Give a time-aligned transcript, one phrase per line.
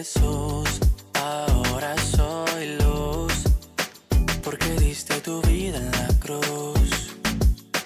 [0.00, 0.80] Jesús,
[1.12, 3.44] ahora soy luz,
[4.42, 7.18] porque diste tu vida en la cruz,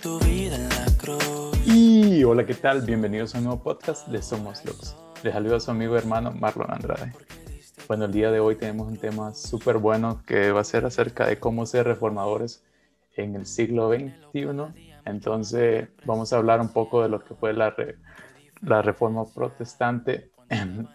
[0.00, 1.58] tu vida en la cruz.
[1.66, 2.82] Y hola, ¿qué tal?
[2.82, 4.94] Bienvenidos a un nuevo podcast de Somos Lux.
[5.24, 7.12] Les saluda a su amigo hermano Marlon Andrade.
[7.88, 11.26] Bueno, el día de hoy tenemos un tema súper bueno que va a ser acerca
[11.26, 12.62] de cómo ser reformadores
[13.16, 14.46] en el siglo XXI.
[15.04, 17.74] Entonces, vamos a hablar un poco de lo que fue la,
[18.62, 20.30] la reforma protestante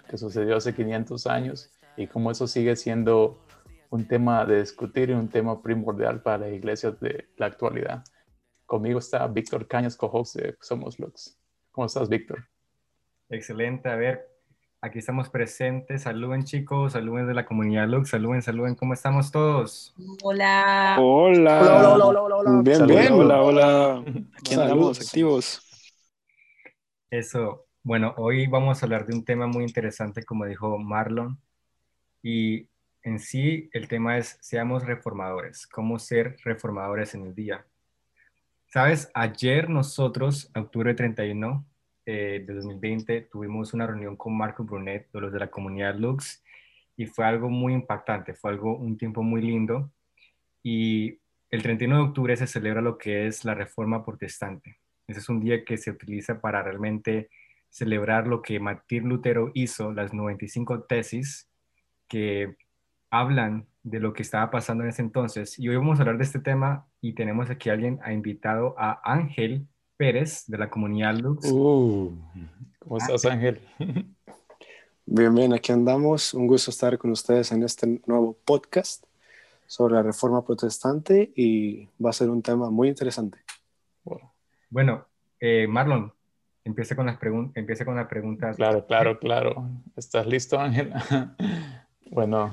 [0.08, 3.40] que sucedió hace 500 años y cómo eso sigue siendo
[3.90, 8.04] un tema de discutir y un tema primordial para las iglesias de la actualidad.
[8.66, 11.38] Conmigo está Víctor Cañas, co-host de Somos Lux.
[11.72, 12.48] ¿Cómo estás, Víctor?
[13.30, 13.90] Excelente.
[13.90, 14.28] A ver,
[14.82, 16.04] aquí estamos presentes.
[16.04, 16.94] Saluden, chicos.
[16.94, 18.10] Saluden de la comunidad Lux.
[18.10, 18.76] Saluden, saluden.
[18.76, 19.96] ¿Cómo estamos todos?
[20.24, 20.98] Hola.
[21.00, 21.62] Hola.
[21.62, 22.62] Hola, hola, hola, hola, hola.
[22.62, 23.14] Bien, bien.
[23.14, 24.04] Hola, hola.
[24.38, 24.72] Aquí Saludos.
[24.72, 25.62] andamos, activos.
[27.10, 27.69] Eso.
[27.82, 31.40] Bueno, hoy vamos a hablar de un tema muy interesante, como dijo Marlon.
[32.22, 32.68] Y
[33.04, 35.66] en sí, el tema es seamos reformadores.
[35.66, 37.66] ¿Cómo ser reformadores en el día?
[38.68, 41.66] Sabes, ayer nosotros, octubre 31
[42.06, 46.44] eh, de 2020, tuvimos una reunión con Marco Brunet, de los de la comunidad Lux,
[46.98, 49.90] y fue algo muy impactante, fue algo, un tiempo muy lindo.
[50.62, 51.18] Y
[51.50, 54.80] el 31 de octubre se celebra lo que es la Reforma Protestante.
[55.08, 57.30] Ese es un día que se utiliza para realmente
[57.70, 61.50] celebrar lo que Martín Lutero hizo, las 95 tesis
[62.08, 62.58] que
[63.10, 65.58] hablan de lo que estaba pasando en ese entonces.
[65.58, 68.76] Y hoy vamos a hablar de este tema y tenemos aquí a alguien ha invitado
[68.78, 71.52] a Ángel Pérez de la comunidad Lux.
[71.52, 72.16] Uh,
[72.80, 73.60] ¿Cómo estás, Ángel?
[75.12, 76.36] Bien, bien, aquí andamos.
[76.36, 79.04] Un gusto estar con ustedes en este nuevo podcast
[79.66, 83.40] sobre la reforma protestante y va a ser un tema muy interesante.
[84.70, 85.08] Bueno,
[85.40, 86.14] eh, Marlon,
[86.70, 87.58] empieza con las preguntas.
[87.58, 88.56] Empieza con las preguntas.
[88.56, 89.70] Claro, claro, claro.
[89.96, 90.92] ¿Estás listo, Ángel?
[92.12, 92.52] bueno,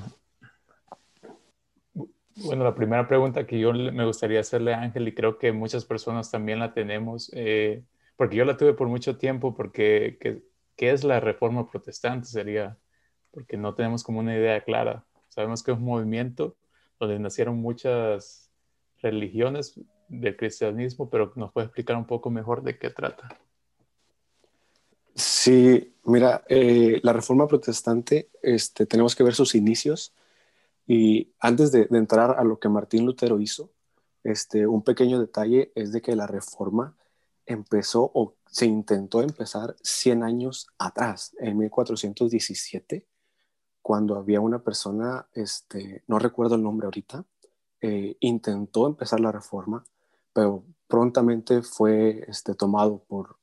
[2.43, 5.85] bueno, la primera pregunta que yo me gustaría hacerle a Ángel, y creo que muchas
[5.85, 7.83] personas también la tenemos, eh,
[8.15, 10.43] porque yo la tuve por mucho tiempo, porque ¿qué,
[10.75, 12.27] qué es la reforma protestante?
[12.27, 12.77] Sería,
[13.31, 15.03] porque no tenemos como una idea clara.
[15.29, 16.55] Sabemos que es un movimiento
[16.99, 18.51] donde nacieron muchas
[19.01, 23.29] religiones del cristianismo, pero nos puede explicar un poco mejor de qué trata.
[25.17, 30.13] Sí, mira, eh, la reforma protestante, este, tenemos que ver sus inicios
[30.85, 33.71] y antes de, entrar a lo que Martín Lutero hizo,
[34.23, 36.95] este, un pequeño detalle es de que la reforma
[37.47, 43.07] empezó o se intentó empezar 100 años atrás, en 1417,
[43.81, 47.25] cuando había una persona, este, no recuerdo el nombre ahorita,
[47.81, 49.83] eh, intentó empezar la reforma,
[50.33, 53.37] pero prontamente fue este, tomado por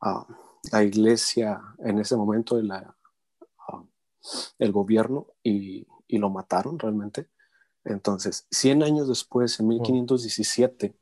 [0.00, 0.26] ah,
[0.72, 2.96] la iglesia en ese momento, la,
[3.68, 3.84] ah,
[4.58, 7.28] el gobierno, y, y lo mataron realmente.
[7.84, 10.94] Entonces, 100 años después, en 1517,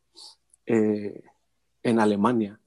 [0.67, 1.23] eh,
[1.83, 2.61] en Alemania,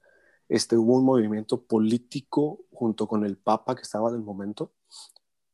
[0.48, 4.72] este, hubo un movimiento político junto con el Papa que estaba del momento,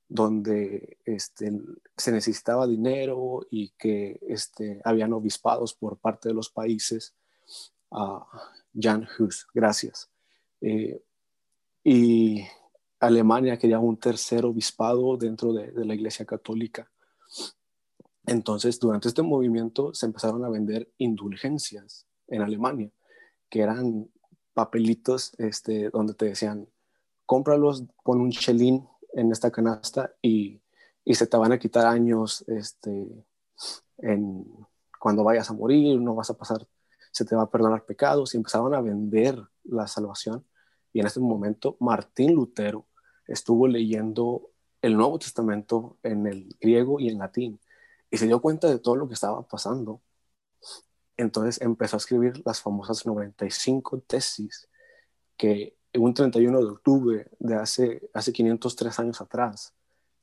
[0.08, 1.52] donde este,
[1.96, 7.14] se necesitaba dinero y que este, habían obispados por parte de los países.
[7.90, 8.26] a
[8.74, 10.10] Jan Hus, gracias.
[10.60, 11.02] Eh,
[11.84, 12.44] y
[13.00, 16.90] Alemania quería un tercer obispado dentro de, la Iglesia Católica.
[18.26, 22.90] Entonces, durante este movimiento se empezaron a vender indulgencias en Alemania,
[23.48, 24.10] que eran
[24.52, 26.68] papelitos este, donde te decían,
[27.24, 30.60] cómpralos, pon un chelín en esta canasta y,
[31.04, 33.24] y se te van a quitar años este,
[33.98, 34.44] en,
[34.98, 36.66] cuando vayas a morir, no vas a pasar,
[37.12, 40.44] se te va a perdonar pecados y empezaron a vender la salvación.
[40.92, 42.86] Y en este momento Martín Lutero
[43.26, 44.50] estuvo leyendo
[44.82, 47.60] el Nuevo Testamento en el griego y en latín
[48.10, 50.00] y se dio cuenta de todo lo que estaba pasando.
[51.16, 54.68] Entonces empezó a escribir las famosas 95 tesis
[55.36, 59.74] que un 31 de octubre de hace, hace 503 años atrás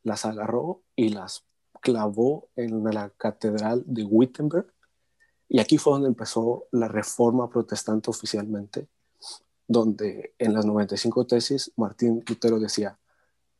[0.03, 1.45] las agarró y las
[1.81, 4.71] clavó en la catedral de Wittenberg.
[5.47, 8.87] Y aquí fue donde empezó la reforma protestante oficialmente,
[9.67, 12.97] donde en las 95 tesis Martín Lutero decía,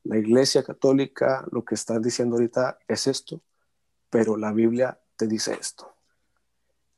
[0.04, 3.42] la Iglesia Católica lo que está diciendo ahorita es esto,
[4.10, 5.96] pero la Biblia te dice esto.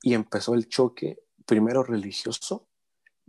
[0.02, 2.68] Y empezó el choque, primero religioso,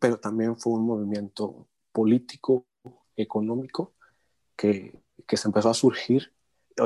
[0.01, 2.67] pero también fue un movimiento político,
[3.17, 3.95] económico,
[4.57, 6.33] que, que se empezó a surgir.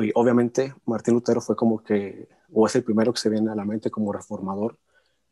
[0.02, 3.54] Y obviamente Martín Lutero fue como que, o es el primero que se viene a
[3.54, 4.78] la mente como reformador.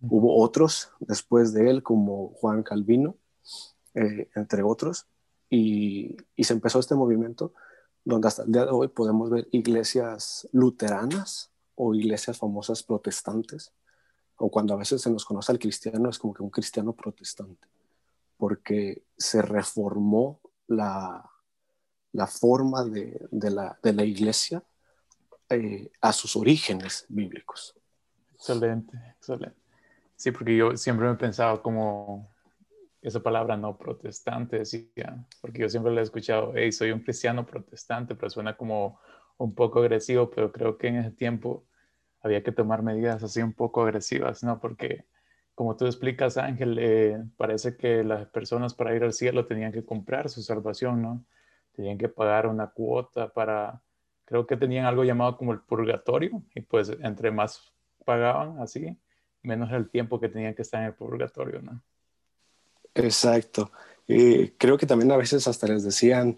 [0.01, 3.17] Hubo otros después de él, como Juan Calvino,
[3.95, 5.07] eh, entre otros,
[5.49, 7.53] y, se empezó este movimiento
[8.05, 13.73] donde hasta el día de hoy podemos ver iglesias luteranas o iglesias famosas protestantes,
[14.37, 17.69] o cuando a veces se nos conoce al cristiano es como que un cristiano protestante,
[18.39, 21.31] porque se reformó la,
[22.13, 24.63] la forma de, de, la, de la iglesia
[25.49, 27.75] eh, a sus orígenes bíblicos.
[28.35, 29.57] Excelente, excelente.
[30.17, 32.31] Sí, porque yo siempre me he pensado como
[33.03, 37.47] esa palabra no protestante, decía, porque yo siempre le he escuchado, hey, soy un cristiano
[37.47, 39.01] protestante, pero suena como
[39.39, 41.67] un poco agresivo, pero creo que en ese tiempo
[42.21, 44.61] había que tomar medidas así un poco agresivas, ¿no?
[44.61, 45.07] Porque
[45.55, 49.85] como tú explicas, Ángel, eh, parece que las personas para ir al cielo tenían que
[49.85, 51.25] comprar su salvación, ¿no?
[51.73, 53.83] Tenían que pagar una cuota para,
[54.25, 57.73] creo que tenían algo llamado como el purgatorio, y pues entre más
[58.05, 58.99] pagaban así,
[59.43, 61.83] menos el tiempo que tenían que estar en el purgatorio, ¿no?
[62.95, 63.71] Exacto.
[64.07, 66.37] Y creo que también a veces hasta les decían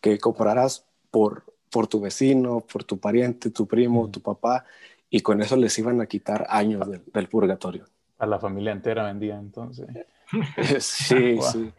[0.00, 4.64] que compraras por, por tu vecino, por tu pariente, tu primo, tu papá,
[5.08, 7.84] y con eso les iban a quitar años del, purgatorio.
[8.18, 9.86] A la familia entera vendía entonces.
[10.80, 11.72] sí, sí.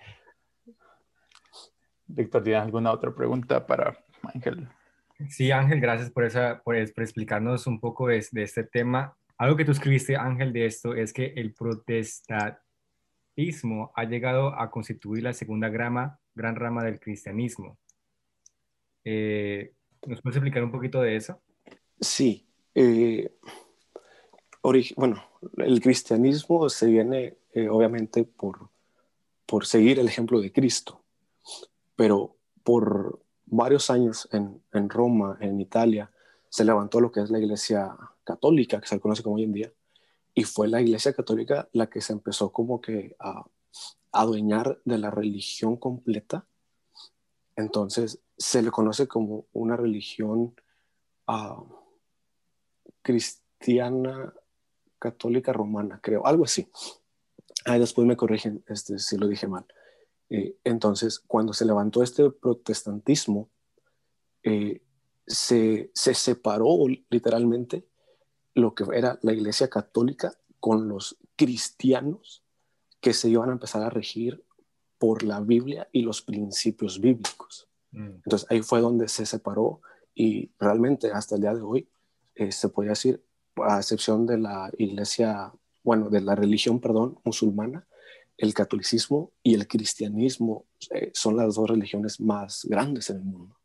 [2.07, 3.97] Víctor, ¿tienes alguna otra pregunta para
[4.33, 4.67] Ángel?
[5.29, 9.15] Sí, Ángel, gracias por, esa, por, explicarnos un poco de, de, este tema.
[9.37, 12.62] Algo que tú escribiste, Ángel, de esto es que el protesta,
[13.95, 17.77] ha llegado a constituir la segunda grama, gran rama del cristianismo.
[19.03, 19.73] Eh,
[20.05, 21.41] ¿Nos puedes explicar un poquito de eso?
[21.99, 22.47] Sí.
[22.75, 23.31] Eh,
[24.95, 25.23] bueno,
[25.57, 28.69] el cristianismo se viene eh, obviamente por,
[29.45, 31.03] por seguir el ejemplo de Cristo,
[31.95, 36.11] pero por varios años en, en Roma, en Italia,
[36.49, 39.71] se levantó lo que es la iglesia católica, que se conoce como hoy en día,
[40.33, 43.45] y fue la Iglesia Católica la que se empezó como que a
[44.11, 46.47] adueñar de la religión completa.
[47.55, 50.55] Entonces se le conoce como una religión
[51.27, 51.65] uh,
[53.01, 54.33] cristiana
[54.99, 56.67] católica romana, creo, algo así.
[57.65, 59.65] Ahí después me corrigen este, si lo dije mal.
[60.29, 63.49] Eh, entonces, cuando se levantó este protestantismo,
[64.43, 64.81] eh,
[65.27, 66.67] se, se separó
[67.09, 67.85] literalmente
[68.53, 72.43] lo que era la Iglesia Católica con los cristianos
[73.01, 74.43] que se iban a empezar a regir
[74.97, 77.67] por la Biblia y los principios bíblicos.
[77.91, 78.21] Mm.
[78.23, 79.81] Entonces ahí fue donde se separó
[80.15, 81.89] y realmente hasta el día de hoy
[82.35, 83.23] eh, se podría decir,
[83.57, 85.51] a excepción de la iglesia,
[85.83, 87.85] bueno, de la religión, perdón, musulmana,
[88.37, 93.57] el catolicismo y el cristianismo eh, son las dos religiones más grandes en el mundo.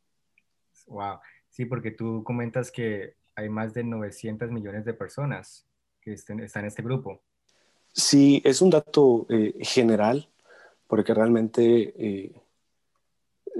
[0.86, 1.18] Wow,
[1.48, 5.64] sí, porque tú comentas que hay más de 900 millones de personas
[6.00, 7.22] que están en este grupo.
[7.92, 10.28] Sí, es un dato eh, general,
[10.88, 12.32] porque realmente eh,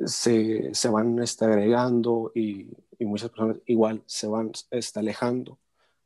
[0.05, 5.61] se, se, van este, agregando y, y, muchas personas igual se van está alejando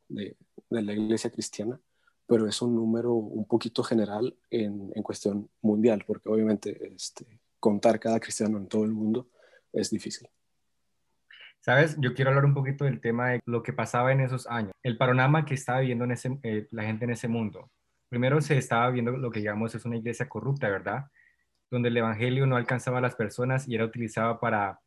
[0.07, 0.37] de,
[0.69, 1.79] de, la iglesia cristiana,
[2.27, 7.25] pero es un número un poquito general en, en cuestión mundial, porque obviamente este,
[7.59, 9.29] contar cada cristiano en todo el mundo
[9.71, 10.29] es difícil.
[11.65, 14.73] Sabes, yo quiero hablar un poquito del tema de lo que pasaba en esos años,
[14.83, 17.71] el panorama que estaba viviendo en ese, eh, la gente en ese mundo.
[18.09, 21.05] Primero se estaba viendo lo que llamamos es una iglesia corrupta, ¿verdad?
[21.71, 24.81] Donde el evangelio no alcanzaba a las personas y era utilizado para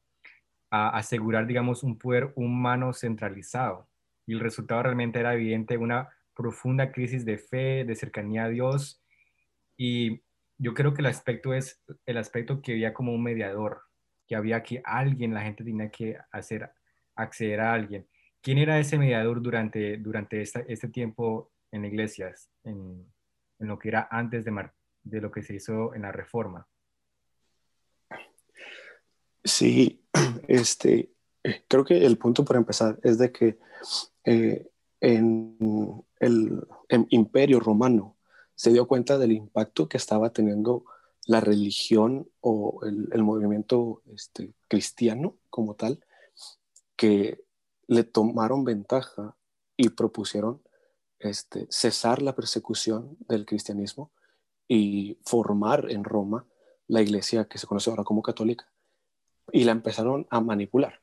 [0.70, 3.88] asegurar, digamos, un poder humano centralizado.
[4.26, 9.02] Y el resultado realmente era evidente, una profunda crisis de fe, de cercanía a Dios.
[9.78, 10.22] Y
[10.58, 13.85] yo creo que el aspecto es el aspecto que había como un mediador,
[14.26, 16.70] que había que alguien, la gente tenía que hacer
[17.14, 18.06] acceder a alguien.
[18.40, 23.06] ¿Quién era ese mediador durante, durante este tiempo en iglesias, en,
[23.58, 24.70] lo que era antes de,
[25.02, 26.66] de lo que se hizo en la reforma?
[29.42, 30.04] Sí,
[30.48, 31.12] este,
[31.68, 33.58] creo que el punto por empezar es de que
[34.24, 34.68] eh,
[35.00, 36.66] en el
[37.10, 38.16] imperio romano
[38.54, 40.84] se dio cuenta del impacto que estaba teniendo
[41.26, 46.00] la religión o el, movimiento este, cristiano como tal,
[46.94, 47.44] que
[47.88, 49.36] le tomaron ventaja
[49.76, 50.62] y propusieron
[51.18, 54.10] este, cesar la persecución del cristianismo
[54.68, 56.46] y formar en Roma
[56.86, 58.68] la iglesia que se conoce ahora como católica
[59.52, 61.00] y la empezaron a manipular.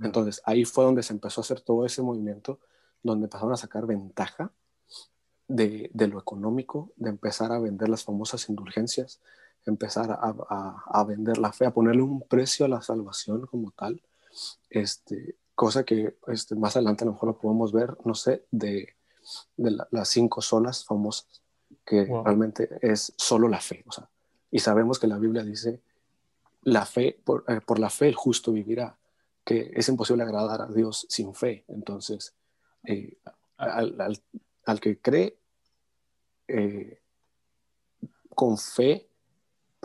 [0.00, 2.60] Entonces ahí fue donde se empezó a hacer todo ese movimiento,
[3.02, 4.52] donde empezaron a sacar ventaja
[5.48, 9.20] de, de lo económico, de empezar a vender las famosas indulgencias,
[9.66, 14.00] empezar a, a, vender la fe, a ponerle un precio a la salvación como tal,
[14.70, 18.94] este, cosa que este, más adelante a lo mejor lo podemos ver, no sé, de,
[19.56, 21.42] de las cinco solas famosas,
[21.84, 23.82] que realmente es solo la fe.
[23.86, 24.08] O sea,
[24.50, 25.80] y sabemos que la Biblia dice,
[26.62, 28.98] la fe, por, eh, por la fe el justo vivirá,
[29.44, 31.64] que es imposible agradar a Dios sin fe.
[31.68, 32.34] Entonces,
[32.84, 33.16] eh,
[33.56, 34.22] al, al,
[34.64, 35.38] al, que cree
[36.48, 37.00] eh,
[38.34, 39.08] con fe,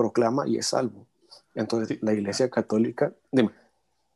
[0.01, 1.05] proclama y es salvo.
[1.53, 3.51] Entonces, la Iglesia Católica, dime.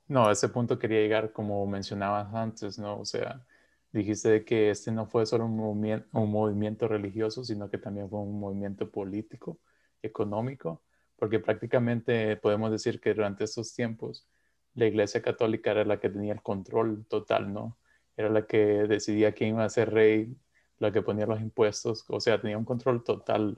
[0.08, 3.00] No, a ese punto quería llegar como mencionabas antes, ¿no?
[3.00, 3.46] O sea,
[3.92, 8.20] dijiste que este no fue solo un movimiento, un movimiento religioso, sino que también fue
[8.20, 9.60] un movimiento político,
[10.02, 10.82] económico,
[11.18, 14.28] porque prácticamente podemos decir que durante estos tiempos
[14.74, 17.78] la Iglesia Católica era la que tenía el control total, ¿no?
[18.18, 20.36] Era la que decidía quién iba a ser rey,
[20.80, 23.58] la que ponía los impuestos, o sea, tenía un control total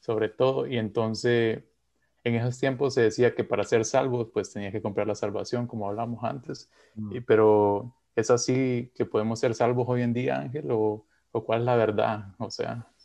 [0.00, 1.62] sobre todo, y entonces
[2.24, 5.66] en esos tiempos se decía que para ser salvos, pues tenía que comprar la salvación,
[5.66, 6.70] como hablamos antes.
[6.94, 7.16] Mm.
[7.16, 11.60] Y, pero es así que podemos ser salvos hoy en día, Ángel, o, o cuál
[11.60, 12.86] es la verdad, o sea.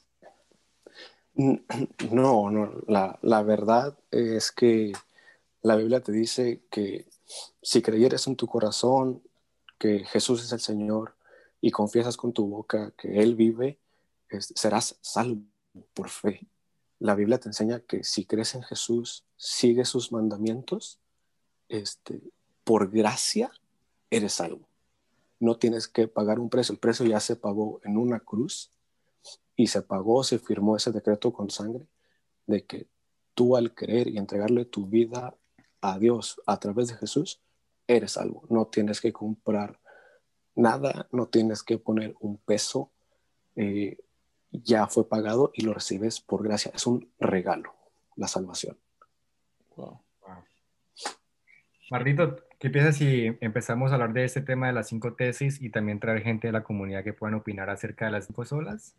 [2.12, 4.94] No, no, la, la, verdad es que
[5.64, 7.08] la Biblia te dice que
[7.60, 9.24] si creyeres en tu corazón
[9.80, 11.16] que Jesús es el Señor
[11.60, 13.80] y confiesas con tu boca que Él vive,
[14.30, 15.42] serás salvo
[15.96, 16.48] por fe
[17.04, 21.02] la Biblia te enseña que si crees en Jesús, sigues sus mandamientos,
[21.68, 22.22] este,
[22.64, 23.52] por gracia
[24.10, 24.70] eres salvo.
[25.38, 28.72] No tienes que pagar un precio, el precio ya se pagó en una cruz
[29.58, 31.86] y se pagó, se firmó ese decreto con sangre
[32.48, 32.88] de que
[33.34, 35.36] tú al creer y entregarle tu vida
[35.82, 37.42] a Dios a través de Jesús,
[37.86, 38.44] eres salvo.
[38.48, 39.78] No tienes que comprar
[40.56, 42.92] nada, no tienes que poner un peso.
[43.58, 43.98] Eh,
[44.64, 46.72] ya fue pagado y lo recibes por gracia.
[46.74, 47.74] Es un regalo,
[48.16, 48.78] la salvación.
[49.76, 50.00] Wow.
[51.90, 55.70] Martito, ¿qué piensas si empezamos a hablar de este tema de las cinco tesis y
[55.70, 58.96] también traer gente de la comunidad que puedan opinar acerca de las cinco solas?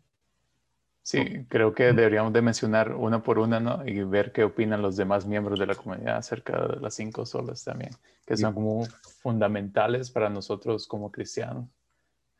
[1.01, 3.85] Sí, creo que deberíamos de mencionar una por una, ¿no?
[3.85, 7.63] Y ver qué opinan los demás miembros de la comunidad acerca de las cinco solas
[7.63, 7.91] también,
[8.25, 8.85] que son como
[9.21, 11.65] fundamentales para nosotros como cristianos.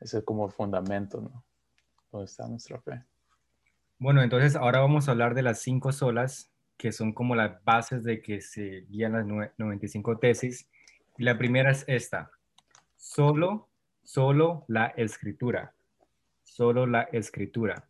[0.00, 1.44] Ese es como el fundamento, ¿no?
[2.22, 3.02] Está nuestra fe.
[3.98, 8.04] Bueno, entonces ahora vamos a hablar de las cinco solas, que son como las bases
[8.04, 10.68] de que se guían las 95 tesis.
[11.16, 12.30] La primera es esta,
[12.96, 13.68] solo,
[14.04, 15.72] solo la escritura,
[16.44, 17.88] solo la escritura.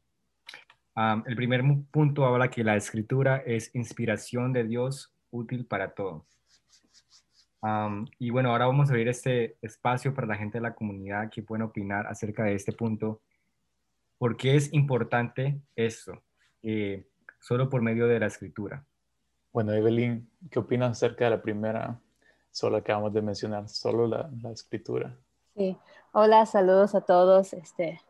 [1.26, 6.24] el primer punto habla que la escritura es inspiración de Dios útil para todo.
[8.20, 11.42] y bueno, ahora vamos a abrir este espacio para la gente de la comunidad que
[11.42, 13.20] pueden opinar acerca de este punto
[14.18, 16.22] ¿Por qué es importante esto?
[16.62, 17.06] Eh,
[17.40, 18.84] solo por medio de la escritura.
[19.52, 22.00] Bueno, Evelyn, ¿qué opinas acerca de la primera
[22.50, 25.16] sola que acabamos de mencionar, solo la, la escritura?
[25.54, 25.76] Sí,
[26.12, 27.52] hola, saludos a todos.
[27.52, 28.00] Este,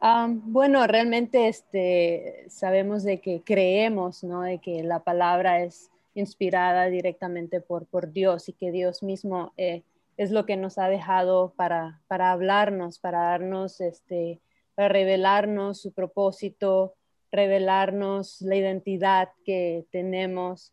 [0.00, 4.42] bueno, realmente este, sabemos de que creemos, ¿no?
[4.42, 9.82] De que la palabra es inspirada directamente por, por Dios y que Dios mismo eh,
[10.16, 14.40] es lo que nos ha dejado para, para hablarnos, para darnos este,
[14.88, 16.94] revelarnos su propósito,
[17.30, 20.72] revelarnos la identidad que tenemos,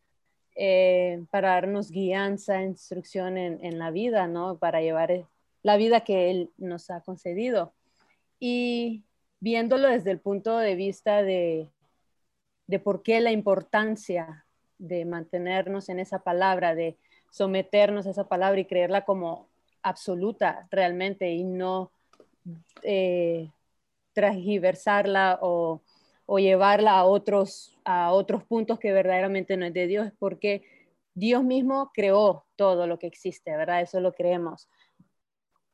[0.56, 4.58] eh, para darnos guianza, instrucción en, la vida, ¿no?
[4.58, 5.26] Para llevar eh,
[5.62, 7.74] la vida que Él nos ha concedido.
[8.40, 9.04] Y
[9.40, 11.70] viéndolo desde el punto de vista de,
[12.66, 14.46] de por qué la importancia
[14.80, 16.98] de mantenernos en esa palabra, de
[17.30, 19.48] someternos a esa palabra y creerla como
[19.84, 21.92] absoluta realmente y no
[22.84, 23.50] eh,
[24.18, 25.84] transgiversarla o,
[26.26, 30.64] o llevarla a otros, a otros puntos que verdaderamente no es de Dios, porque
[31.14, 33.82] Dios mismo creó todo lo que existe, ¿verdad?
[33.82, 34.68] Eso lo creemos.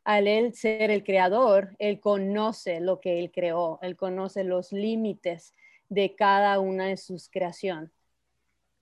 [0.04, 5.54] Al él ser el creador, él conoce lo que él creó, él conoce los límites
[5.88, 7.92] de cada una de sus creaciones.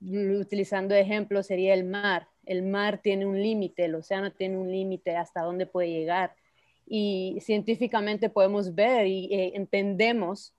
[0.02, 2.30] Utilizando ejemplos sería el mar.
[2.48, 6.36] El mar tiene un límite, el océano tiene un límite hasta dónde puede llegar
[6.94, 10.54] y científicamente podemos ver y eh, entendemos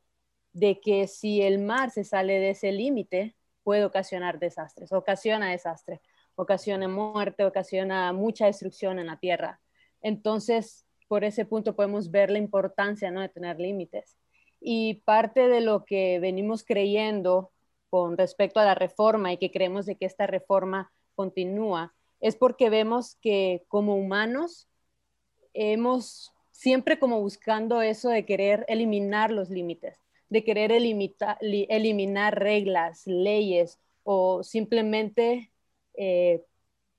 [0.55, 6.01] de que si el mar se sale de ese límite, puede ocasionar desastres, ocasiona desastres,
[6.35, 9.61] ocasiona muerte, ocasiona mucha destrucción en la tierra.
[10.01, 13.21] Entonces, por ese punto podemos ver la importancia ¿no?
[13.21, 14.17] de tener límites.
[14.59, 17.53] Y parte de lo que venimos creyendo
[17.91, 22.71] con respecto a la reforma y que creemos de que esta reforma continúa, es porque
[22.71, 24.67] vemos que como humanos
[25.55, 33.81] hemos siempre como buscando eso de querer eliminar los límites, de querer eliminar reglas, leyes
[34.05, 35.51] o simplemente
[35.95, 36.43] eh,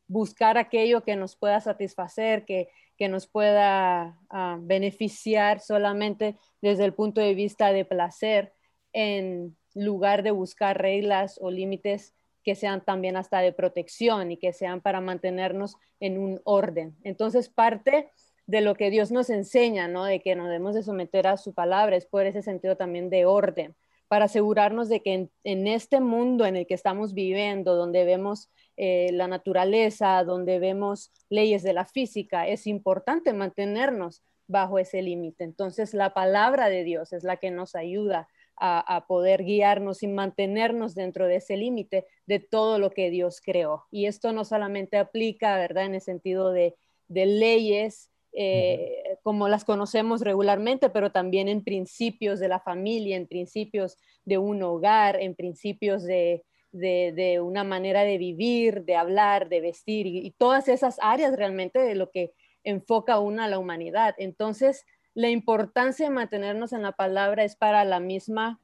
[0.08, 6.94] buscar aquello que nos pueda satisfacer, que, que nos pueda ah, beneficiar solamente desde el
[6.94, 8.54] punto de vista de placer,
[8.92, 14.54] en lugar de buscar reglas o límites que sean también hasta de protección y que
[14.54, 16.96] sean para mantenernos en un orden.
[17.04, 18.12] Entonces, parte
[18.46, 20.06] de lo que Dios nos enseña, ¿no?
[20.06, 23.26] De que nos debemos de someter a su palabra, es por ese sentido también de
[23.26, 23.76] orden,
[24.08, 29.10] para asegurarnos de que en, este mundo en el que estamos viviendo, donde vemos eh,
[29.14, 35.44] la naturaleza, donde vemos leyes de la física, es importante mantenernos bajo ese límite.
[35.44, 40.94] Entonces, la palabra de Dios es la que nos ayuda a, poder guiarnos y mantenernos
[40.96, 43.86] dentro de ese límite de todo lo que Dios creó.
[43.90, 46.76] Y esto no solamente aplica, ¿verdad?, en el sentido de,
[47.08, 53.28] de leyes eh, como las conocemos regularmente, pero también en principios de la familia, en
[53.28, 59.62] principios de un hogar, en principios de, de, una manera de vivir, de hablar, de
[59.62, 64.16] vestir y, todas esas áreas realmente de lo que enfoca una a la humanidad.
[64.18, 68.60] Entonces, la importancia de mantenernos en la palabra es para la misma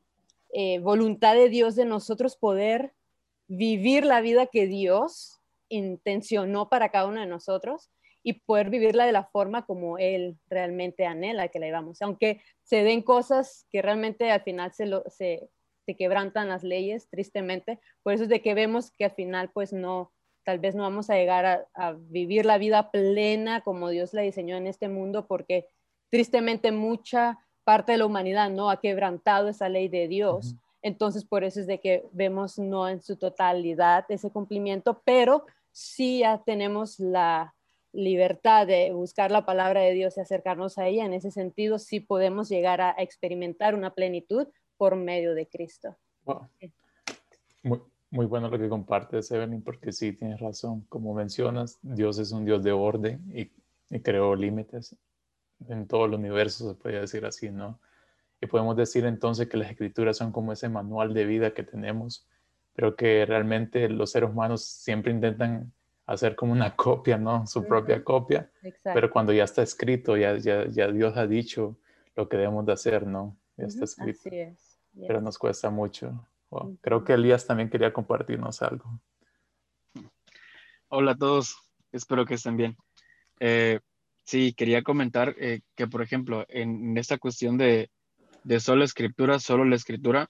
[0.51, 2.93] eh, voluntad de Dios de nosotros poder
[3.47, 7.91] vivir la vida que Dios intencionó para cada uno de nosotros
[8.23, 12.01] y poder vivirla de la forma como Él realmente anhela que la vivamos.
[12.01, 15.49] Aunque se den cosas que realmente al final se, se,
[15.97, 20.11] quebrantan las leyes, tristemente, por eso es de que vemos que al final pues no,
[20.43, 24.21] tal vez no vamos a llegar a, a vivir la vida plena como Dios la
[24.21, 25.65] diseñó en este mundo, porque
[26.11, 30.55] tristemente mucha parte de la humanidad no ha quebrantado esa ley de Dios.
[30.81, 36.19] Entonces, por eso es de que vemos no en su totalidad ese cumplimiento, pero sí
[36.19, 37.55] ya tenemos la,
[37.91, 41.99] libertad de buscar la palabra de Dios y acercarnos a ella, en ese sentido sí
[41.99, 45.97] podemos llegar a experimentar una plenitud por medio de Cristo.
[47.63, 47.81] Muy,
[48.11, 50.85] muy, bueno lo que compartes, Evelyn, porque sí, tienes razón.
[50.89, 53.51] Como mencionas, Dios es un Dios de orden y,
[53.89, 54.95] y creó límites
[55.67, 57.79] en todo el universo, se puede decir así, ¿no?
[58.41, 62.25] Y podemos decir entonces que las escrituras son como ese manual de vida que tenemos,
[62.73, 65.73] pero que realmente los seres humanos siempre intentan
[66.09, 67.45] hacer como una copia, ¿no?
[67.45, 68.49] Su propia copia.
[68.83, 71.77] Pero cuando ya está escrito, ya, ya, ya, Dios ha dicho
[72.15, 73.37] lo que debemos de hacer, ¿no?
[73.57, 74.19] Ya está escrito.
[74.25, 74.79] Así es.
[75.07, 76.27] Pero nos cuesta mucho.
[76.81, 78.99] Creo que Elías también quería compartirnos algo.
[80.87, 81.55] Hola a todos,
[81.91, 82.75] espero que estén bien.
[83.39, 83.79] Eh,
[84.23, 87.91] sí, quería comentar eh, que, por ejemplo, en, esta cuestión de,
[88.43, 90.27] de, solo escritura, solo la escritura,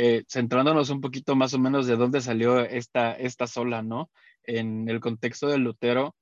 [0.00, 4.10] eh, centrándonos un poquito más o menos de dónde salió esta, esta sola, ¿no?
[4.44, 6.16] en el contexto de Lutero,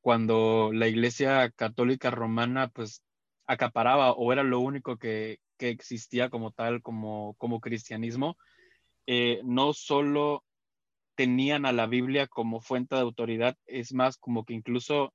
[0.00, 3.02] cuando la Iglesia Católica Romana pues
[3.46, 8.38] acaparaba o era lo único que, existía como tal, como, como cristianismo,
[9.06, 10.42] eh, no solo
[11.16, 15.12] tenían a la Biblia como fuente de autoridad, es más como que incluso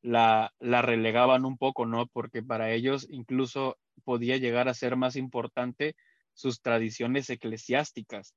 [0.00, 2.06] la, la relegaban un poco, ¿no?
[2.06, 5.96] Porque para ellos incluso podía llegar a ser más importante
[6.34, 8.34] sus tradiciones eclesiásticas.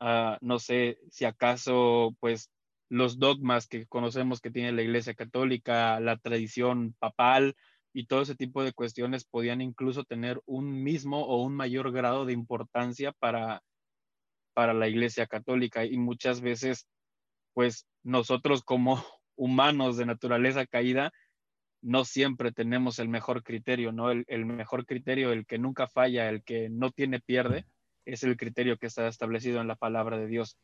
[0.00, 2.50] Ah, no sé si acaso pues
[2.88, 7.54] los dogmas que conocemos que tiene la Iglesia Católica, la tradición papal
[7.92, 12.24] y todo ese tipo de cuestiones podían incluso tener un mismo o un mayor grado
[12.24, 13.62] de importancia para,
[14.54, 15.84] para la Iglesia Católica.
[15.84, 16.86] Y muchas veces,
[17.54, 19.02] pues nosotros como
[19.36, 21.12] humanos de naturaleza caída,
[21.80, 24.10] no siempre tenemos el mejor criterio, ¿no?
[24.10, 27.66] El, el mejor criterio, el que nunca falla, el que no tiene pierde,
[28.04, 30.58] es el criterio que está establecido en la palabra de Dios.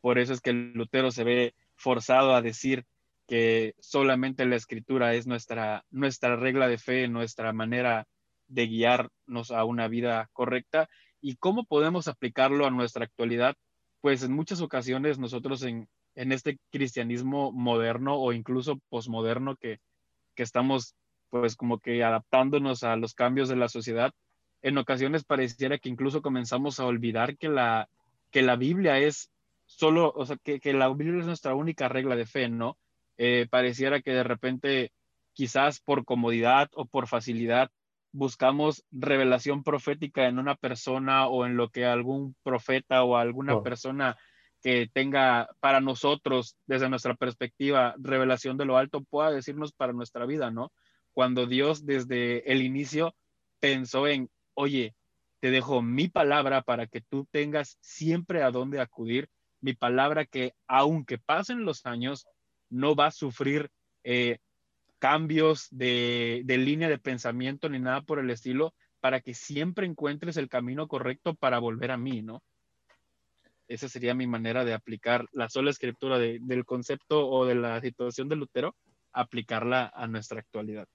[0.00, 2.84] Por eso es que Lutero se ve forzado a decir
[3.26, 8.06] que solamente la escritura es nuestra, nuestra regla de fe, nuestra manera
[8.48, 10.88] de guiarnos a una vida correcta
[11.20, 13.56] y cómo podemos aplicarlo a nuestra actualidad.
[14.00, 19.78] Pues en muchas ocasiones nosotros en, en este cristianismo moderno o incluso posmoderno que,
[20.34, 20.94] que estamos
[21.30, 24.12] pues como que adaptándonos a los cambios de la sociedad,
[24.62, 27.88] en ocasiones pareciera que incluso comenzamos a olvidar que la,
[28.30, 29.30] que la Biblia es
[29.66, 32.78] solo, o sea, que, la Biblia es nuestra única regla de fe, ¿no?
[33.16, 34.92] Eh, pareciera que de repente,
[35.32, 37.70] quizás por comodidad o por facilidad,
[38.12, 44.16] buscamos revelación profética en una persona o en lo que algún profeta o alguna persona
[44.64, 50.24] que tenga para nosotros, desde nuestra perspectiva, revelación de lo alto, pueda decirnos para nuestra
[50.24, 50.72] vida, ¿no?
[51.12, 53.14] Cuando Dios desde el inicio
[53.60, 54.94] pensó en, oye,
[55.40, 59.28] te dejo mi palabra para que tú tengas siempre a dónde acudir
[59.60, 62.26] mi palabra que aunque pasen los años,
[62.70, 63.70] no va a sufrir
[64.02, 64.38] eh,
[64.98, 70.38] cambios de, de, línea de pensamiento ni nada por el estilo, para que siempre encuentres
[70.38, 72.42] el camino correcto para volver a mí, ¿no?
[73.68, 78.28] Esa sería mi manera de aplicar la sola escritura del concepto o de la situación
[78.28, 78.74] de Lutero,
[79.12, 80.86] aplicarla a nuestra actualidad.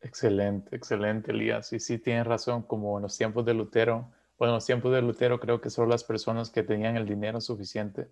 [0.00, 1.72] Excelente, excelente, Elías.
[1.72, 5.02] Y sí, tienes razón, como en los tiempos de Lutero, Bueno, en los tiempos de
[5.02, 8.08] Lutero creo que solo las personas que tenían el dinero suficiente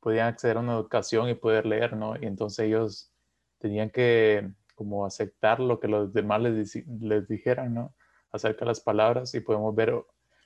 [0.00, 2.16] podían acceder a una educación y poder leer, ¿no?
[2.20, 3.12] Y entonces ellos
[3.58, 7.94] tenían que como aceptar lo que los demás les, les dijeran, ¿no?
[8.32, 9.94] Acerca de las palabras y podemos ver,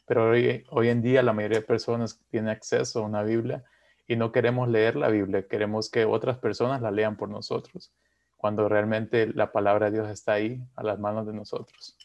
[0.06, 3.64] pero hoy, hoy en día la mayoría de personas tienen acceso a una Biblia
[4.06, 7.92] y no queremos leer la Biblia, queremos que otras personas la lean por nosotros,
[8.36, 11.96] cuando realmente la palabra de Dios está ahí a las manos de nosotros.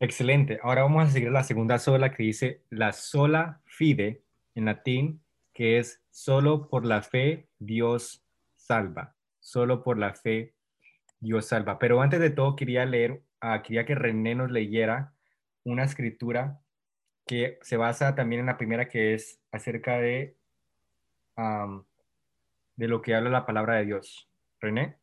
[0.00, 0.60] Excelente.
[0.62, 4.22] Ahora vamos a seguir la segunda sola que dice la sola fide
[4.54, 5.20] en latín,
[5.52, 8.24] que es solo por la fe Dios
[8.56, 9.16] salva.
[9.40, 10.54] Solo por la fe
[11.18, 11.80] Dios salva.
[11.80, 15.14] Pero antes de todo quería leer, uh, quería que René nos leyera
[15.64, 16.60] una escritura
[17.28, 20.36] que se basa también en la primera que es acerca de,
[22.74, 24.28] de lo que habla la palabra de Dios.
[24.60, 24.96] René.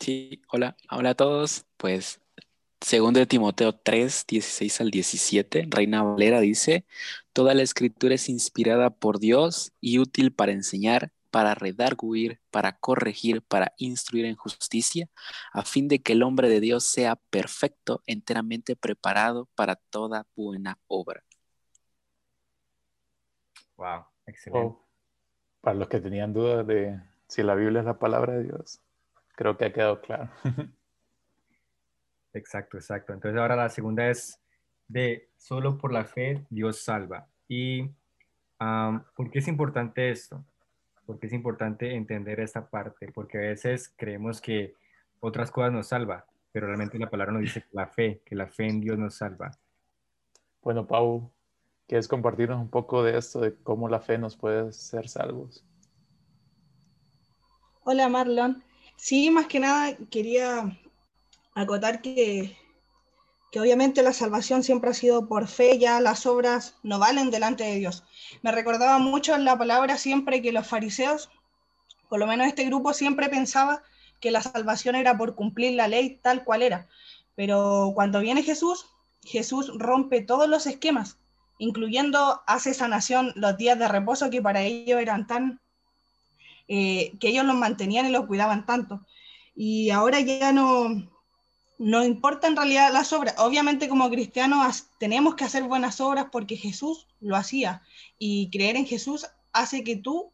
[0.00, 1.66] Sí, hola, hola a todos.
[1.76, 2.22] Pues
[2.82, 6.84] Segundo de Timoteo 3, 16 al 17, Reina Valera dice,
[7.32, 13.42] Toda la escritura es inspirada por Dios y útil para enseñar, para redarguir, para corregir,
[13.42, 15.08] para instruir en justicia,
[15.52, 20.78] a fin de que el hombre de Dios sea perfecto, enteramente preparado para toda buena
[20.86, 21.24] obra.
[23.78, 24.76] Wow, excelente.
[25.62, 28.82] Para los que tenían dudas de si la Biblia es la palabra de Dios,
[29.34, 30.30] creo que ha quedado claro.
[32.34, 33.12] Exacto, exacto.
[33.12, 34.40] Entonces ahora la segunda es
[34.88, 37.28] de solo por la fe Dios salva.
[37.46, 37.90] ¿Y
[38.58, 40.42] por qué es importante esto?
[41.06, 44.74] Porque es importante entender esta parte, porque a veces creemos que
[45.20, 48.46] otras cosas nos salva, pero realmente la palabra nos dice que la fe, que la
[48.46, 49.50] fe en Dios nos salva.
[50.62, 51.32] Bueno, Pau,
[51.88, 55.64] ¿quieres compartirnos un poco de esto, de cómo la fe nos puede ser salvos?
[57.84, 58.62] Hola, Marlon.
[58.96, 60.78] Sí, más que nada quería
[61.54, 62.56] acotar que,
[63.52, 67.64] que obviamente la salvación siempre ha sido por fe, ya las obras no valen delante
[67.64, 68.02] de Dios.
[68.40, 71.28] Me recordaba mucho la palabra siempre que los fariseos,
[72.08, 73.82] por lo menos este grupo siempre pensaba
[74.20, 76.88] que la salvación era por cumplir la ley tal cual era.
[77.34, 78.86] Pero cuando viene Jesús,
[79.22, 81.18] Jesús rompe todos los esquemas,
[81.58, 85.60] incluyendo hace sanación los días de reposo que para ellos eran tan,
[86.68, 89.04] eh, que ellos los mantenían y los cuidaban tanto.
[89.54, 91.11] Y ahora ya no,
[91.82, 93.34] no importa en realidad las obras.
[93.38, 97.82] Obviamente como cristianos tenemos que hacer buenas obras porque Jesús lo hacía
[98.20, 100.30] y creer en Jesús hace que tú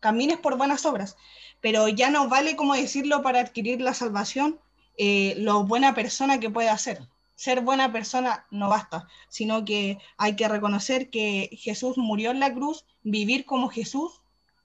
[0.00, 1.16] camines por buenas obras.
[1.60, 4.58] Pero ya no vale como decirlo para adquirir la salvación
[4.98, 7.06] eh, lo buena persona que puede hacer.
[7.36, 12.52] Ser buena persona no basta, sino que hay que reconocer que Jesús murió en la
[12.52, 14.20] cruz, vivir como Jesús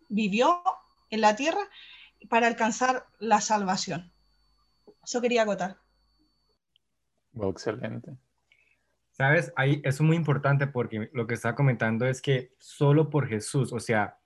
[0.09, 0.63] vivió
[1.11, 1.61] en la tierra
[2.27, 4.11] para alcanzar la salvación.
[5.03, 5.77] Eso quería acotar
[7.43, 8.17] excelente.
[9.11, 13.73] Sabes, ahí es muy importante porque lo que está comentando es que solo por Jesús,
[13.73, 14.19] o sea,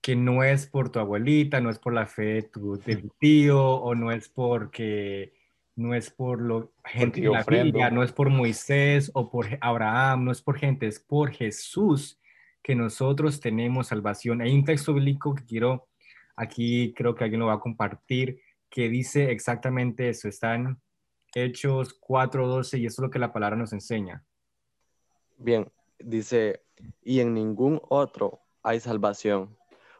[0.00, 2.78] que no es por tu abuelita, no es por la fe de tu,
[3.18, 5.34] tío, o no es porque
[5.74, 10.24] no es por lo gente de la Biblia, no es por Moisés o por Abraham,
[10.24, 12.20] no es por gente, es por Jesús
[12.62, 14.40] que nosotros tenemos salvación.
[14.40, 15.88] Hay un texto bíblico que quiero,
[16.36, 20.28] aquí creo que alguien lo va a compartir, que dice exactamente eso.
[20.28, 20.78] Está en
[21.36, 24.24] Hechos 4:12 y eso es lo que la palabra nos enseña.
[25.36, 26.62] Bien, dice,
[27.02, 29.54] y en ningún otro hay salvación,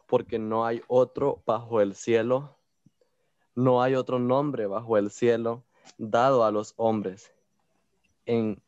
[0.07, 2.57] porque no hay otro bajo el cielo,
[3.53, 5.63] no hay otro nombre bajo el cielo
[5.99, 7.31] dado a los hombres
[8.25, 8.59] en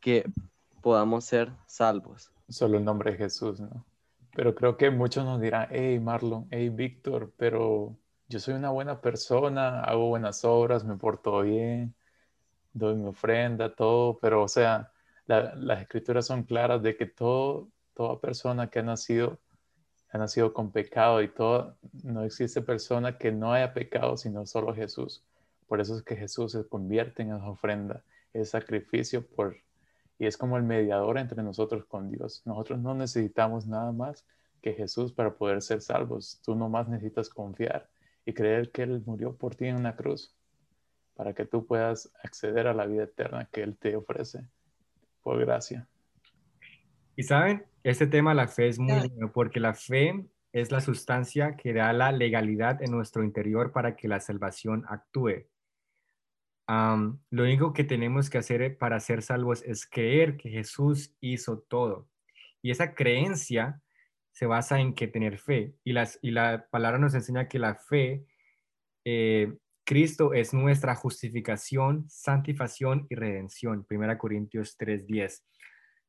[0.00, 0.30] que
[0.82, 2.30] podamos ser salvos.
[2.50, 3.86] Solo el nombre de Jesús, ¿no?
[4.36, 7.96] Pero creo que muchos nos dirán, hey Marlon, hey Víctor, pero
[8.28, 11.94] yo soy una buena persona, hago buenas obras, me porto bien,
[12.72, 14.92] doy mi ofrenda, todo, pero o sea,
[15.26, 19.38] las escrituras son claras de que todo, toda persona que ha nacido,
[20.10, 24.74] ha nacido con pecado y todo, no existe persona que no haya pecado, sino solo
[24.74, 25.22] Jesús.
[25.66, 29.56] Por eso es que Jesús se convierte en esa ofrenda, el sacrificio por,
[30.18, 32.42] y es como el mediador entre nosotros con Dios.
[32.44, 34.24] Nosotros no necesitamos nada más
[34.62, 36.40] que Jesús para poder ser salvos.
[36.44, 37.88] Tú nomás necesitas confiar
[38.24, 40.34] y creer que Él murió por ti en una cruz
[41.14, 44.48] para que tú puedas acceder a la vida eterna que Él te ofrece
[45.22, 45.88] por gracia.
[47.16, 51.56] Y saben, este tema la fe es muy bueno porque la fe es la sustancia
[51.56, 55.46] que da la legalidad en nuestro interior para que la salvación actúe.
[56.66, 62.08] lo único que tenemos que hacer para ser salvos es creer que Jesús hizo todo.
[62.62, 63.82] Y esa creencia
[64.34, 65.74] se basa en que tener fe.
[65.84, 68.26] Y, las, y la palabra nos enseña que la fe
[69.04, 73.86] eh, Cristo es nuestra justificación, santificación y redención.
[73.88, 75.44] 1 Corintios 3:10.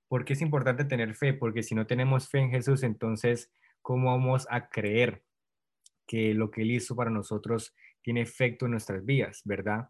[0.07, 1.33] ¿Por qué es importante tener fe?
[1.33, 5.23] Porque si no tenemos fe en Jesús, entonces, ¿cómo vamos a creer
[6.07, 9.89] que lo que Él hizo para nosotros tiene efecto en nuestras vidas, verdad?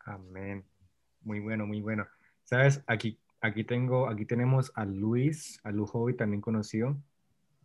[0.00, 0.64] Amén.
[1.20, 2.06] Muy bueno, muy bueno.
[2.44, 6.96] Sabes, aquí, aquí tengo, aquí tenemos a Luis, a Lujoy, también conocido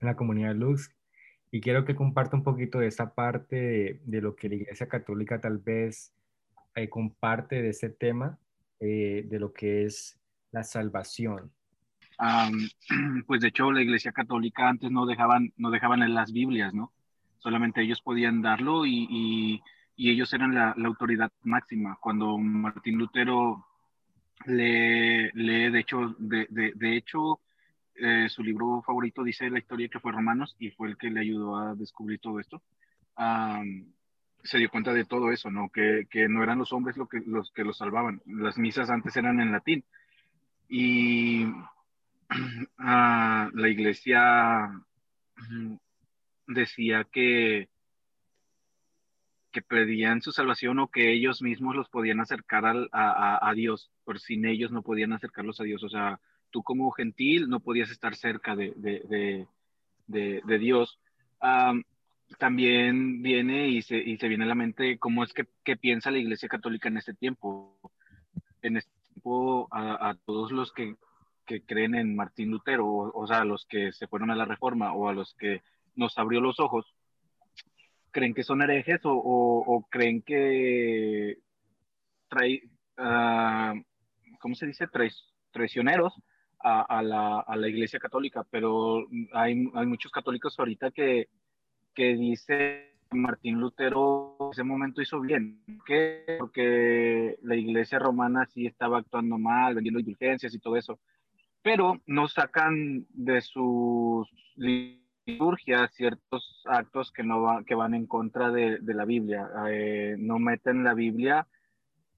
[0.02, 0.92] en la comunidad Luz,
[1.52, 5.42] y quiero que comparta un poquito de esa parte de, lo que la Iglesia Católica
[5.42, 6.14] tal vez
[6.76, 8.40] eh, comparte de ese tema,
[8.80, 10.20] eh, de lo que es
[10.52, 11.52] la salvación.
[13.28, 16.94] pues de hecho la Iglesia Católica antes no dejaban, no dejaban en las Biblias, ¿no?
[17.40, 19.62] Solamente ellos podían darlo y, y,
[20.10, 21.98] ellos eran la, la, autoridad máxima.
[22.00, 23.66] Cuando Martín Lutero
[24.46, 27.40] lee, lee de hecho, de, de, de hecho
[27.96, 31.20] eh, su libro favorito dice la historia que fue Romanos y fue el que le
[31.20, 32.62] ayudó a descubrir todo esto.
[34.44, 35.70] se dio cuenta de todo eso, ¿no?
[35.70, 38.22] Que, que no eran los hombres lo que, los que los salvaban.
[38.26, 39.84] Las misas antes eran en latín.
[40.68, 41.46] Y
[42.78, 44.72] la iglesia
[46.48, 47.70] decía que
[49.52, 53.92] que pedían su salvación o que ellos mismos los podían acercar a, a, a, Dios,
[54.06, 55.84] por sin ellos no podían acercarlos a Dios.
[55.84, 56.20] O sea,
[56.52, 59.48] tú como gentil no podías estar cerca de, de,
[60.08, 61.00] de, Dios.
[62.38, 66.12] también viene y se, y se, viene a la mente cómo es que, que, piensa
[66.12, 67.78] la Iglesia Católica en este tiempo.
[68.62, 70.96] En este tiempo, a, todos los que,
[71.46, 74.46] que, creen en Martín Lutero, o, o, sea, a los que se fueron a la
[74.46, 75.62] Reforma o a los que
[75.96, 76.94] nos abrió los ojos,
[78.12, 81.38] creen que son herejes o, o creen que
[82.28, 82.62] trae,
[82.98, 83.82] uh,
[84.40, 84.88] ¿cómo se dice?
[85.52, 86.14] traicioneros
[86.64, 91.30] a, la, a, la, Iglesia Católica, pero hay, hay muchos católicos ahorita que,
[91.94, 95.62] que dice Martín Lutero en ese momento hizo bien.
[95.86, 96.38] ¿Qué?
[96.40, 101.00] Porque la Iglesia romana sí estaba actuando mal, vendiendo indulgencias y todo eso,
[101.62, 108.52] pero no sacan de sus liturgias ciertos actos que, no va, que van en contra
[108.52, 109.50] de, de la Biblia.
[109.70, 111.48] Eh, no meten la Biblia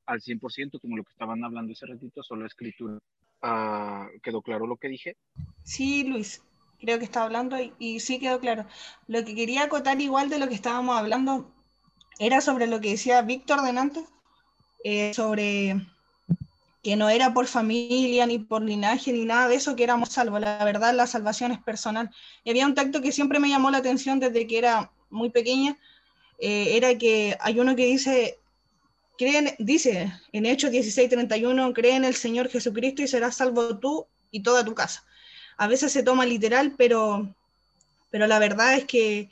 [0.06, 3.00] al 100%, como lo que estaban hablando ese ratito, solo escritura.
[3.46, 5.18] Ah, ¿Quedó claro lo que dije?
[5.64, 6.42] Sí, Luis,
[6.80, 8.66] creo que estaba hablando y, sí quedó claro.
[9.08, 11.52] Lo que quería acotar igual de lo que estábamos hablando
[12.20, 14.06] era sobre lo que decía Víctor delante,
[14.86, 15.76] eh, sobre
[16.84, 20.40] que no era por familia, ni por linaje, ni nada de eso que éramos salvos.
[20.40, 22.10] La verdad, la salvación es personal.
[22.46, 25.78] Y había un tacto que siempre me llamó la atención desde que era muy pequeña,
[26.40, 28.40] eh, era que hay uno que dice,
[29.18, 34.42] creen, dice en Hechos 16:31, cree en el Señor Jesucristo y serás salvo tú y
[34.42, 35.06] toda tu casa.
[35.58, 37.36] A veces se toma literal, pero,
[38.10, 39.30] pero la verdad es que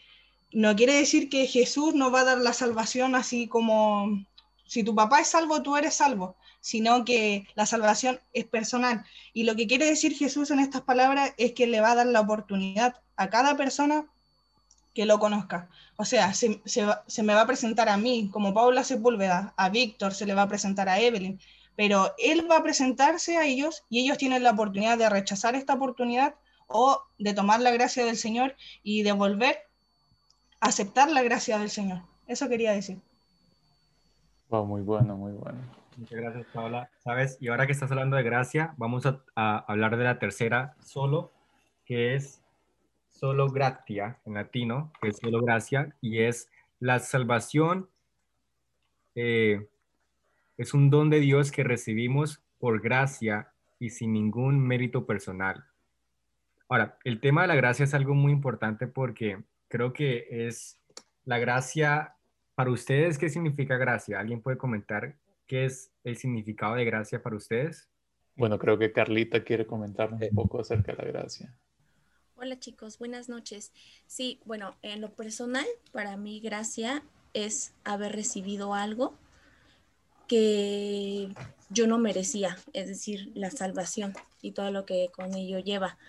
[0.52, 4.26] no quiere decir que Jesús nos va a dar la salvación así como
[4.66, 9.04] si tu papá es salvo, tú eres salvo, sino que la salvación es personal.
[9.34, 12.08] Y lo que quiere decir Jesús en estas palabras es que le va a dar
[12.08, 14.06] la oportunidad a cada persona
[14.94, 15.70] que lo conozca.
[15.96, 16.62] O sea, se,
[17.24, 20.48] me va a presentar a mí como Paula Sepúlveda, a Víctor se le va a
[20.48, 21.40] presentar a Evelyn,
[21.76, 25.74] pero él va a presentarse a ellos y ellos tienen la oportunidad de rechazar esta
[25.74, 26.36] oportunidad
[26.68, 29.58] o de tomar la gracia del Señor y de volver
[30.60, 32.02] a aceptar la gracia del Señor.
[32.28, 33.00] Eso quería decir.
[34.50, 35.60] Wow, muy bueno, muy bueno.
[35.98, 36.90] Muchas gracias, Paula.
[37.04, 40.76] Sabes, y ahora que estás hablando de gracia, vamos a, a hablar de la tercera
[40.84, 41.32] solo,
[41.86, 42.41] que es
[43.22, 47.88] solo gratia en latino, que es solo gracia, y es la salvación.
[49.14, 49.68] Eh,
[50.58, 55.64] es un don de Dios que recibimos por gracia y sin ningún mérito personal.
[56.68, 60.80] Ahora, el tema de la gracia es algo muy importante porque creo que es
[61.24, 62.16] la gracia,
[62.56, 64.20] para ustedes, ¿qué significa gracia?
[64.20, 67.88] ¿Alguien puede comentar qué es el significado de gracia para ustedes?
[68.36, 71.56] Bueno, creo que Carlita quiere comentar un poco acerca de la gracia.
[72.44, 73.72] Hola chicos, buenas noches.
[74.08, 77.04] Sí, bueno, en lo personal, para mí gracia
[77.36, 79.14] es haber recibido algo
[80.28, 81.36] que
[81.70, 86.00] yo no merecía, es decir, la salvación y todo lo que con ello lleva.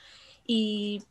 [0.46, 1.02] Y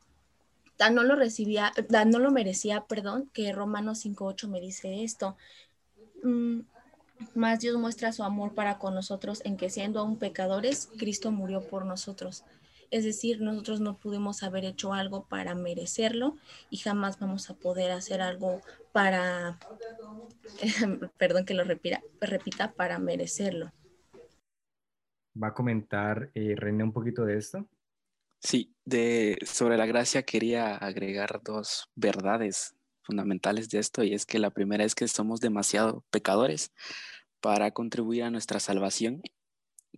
[0.76, 5.38] tan no lo recibía, tan no lo merecía, perdón, que Romanos 5.8 me dice esto.
[6.24, 6.62] Mm,
[7.36, 11.62] más Dios muestra su amor para con nosotros en que siendo aún pecadores, Cristo murió
[11.62, 12.44] por nosotros.
[12.92, 16.36] Es decir, nosotros no pudimos haber hecho algo para merecerlo
[16.70, 19.58] y jamás vamos a poder hacer algo para,
[21.18, 23.72] perdón que lo repita, repita, para merecerlo.
[25.42, 27.66] ¿Va a comentar eh, René un poquito de esto?
[28.40, 34.40] Sí, de, sobre la gracia quería agregar dos verdades fundamentales de esto y es que
[34.40, 36.74] la primera es que somos demasiado pecadores
[37.40, 39.22] para contribuir a nuestra salvación,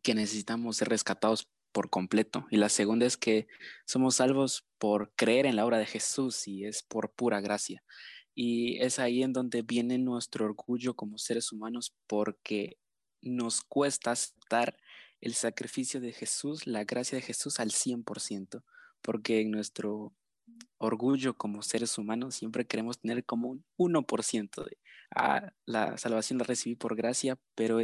[0.02, 2.46] que necesitamos ser rescatados por completo.
[2.50, 3.48] Y la segunda es que
[3.86, 7.84] somos salvos por creer en la obra de Jesús y es por pura gracia.
[8.34, 12.78] Y es ahí en donde viene nuestro orgullo como seres humanos porque
[13.22, 14.78] nos cuesta aceptar
[15.20, 18.64] el sacrificio de Jesús, la gracia de Jesús al 100%,
[19.02, 20.14] porque en nuestro
[20.78, 24.78] orgullo como seres humanos siempre queremos tener como un 1% de,
[25.16, 27.80] ah, la salvación la recibí por gracia, pero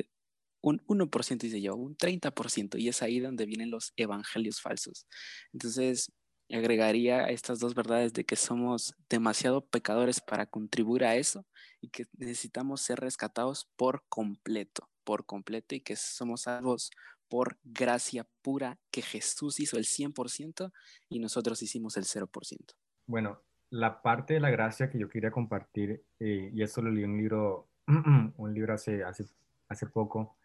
[0.62, 5.06] un 1% dice yo, un 30%, y es ahí donde vienen los evangelios falsos.
[5.54, 6.12] Entonces,
[6.52, 11.46] agregaría estas dos verdades de que somos demasiado pecadores para contribuir a eso
[11.80, 16.90] y que necesitamos ser rescatados por completo, por completo, y que somos salvos
[17.28, 20.72] por gracia pura que Jesús hizo el 100%
[21.10, 22.74] y nosotros hicimos el 0%.
[23.06, 27.04] Bueno, la parte de la gracia que yo quería compartir, eh, y eso lo leí
[27.04, 29.26] un libro, un libro hace, hace,
[29.68, 30.38] hace poco,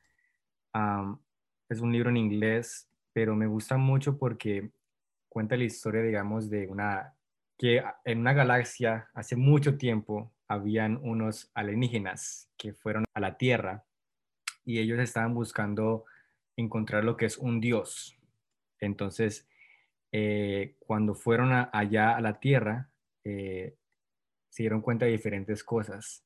[1.69, 4.71] es un libro en inglés, pero me gusta mucho porque
[5.29, 7.15] cuenta la historia, digamos, de una,
[7.59, 13.85] que en una galaxia hace mucho tiempo habían unos alienígenas que fueron a la Tierra
[14.65, 16.05] y ellos estaban buscando
[16.57, 18.17] encontrar lo que es un Dios.
[18.81, 19.49] Entonces,
[20.13, 22.91] eh, cuando fueron allá a la Tierra,
[23.25, 23.77] eh,
[24.49, 26.24] se dieron cuenta de diferentes cosas.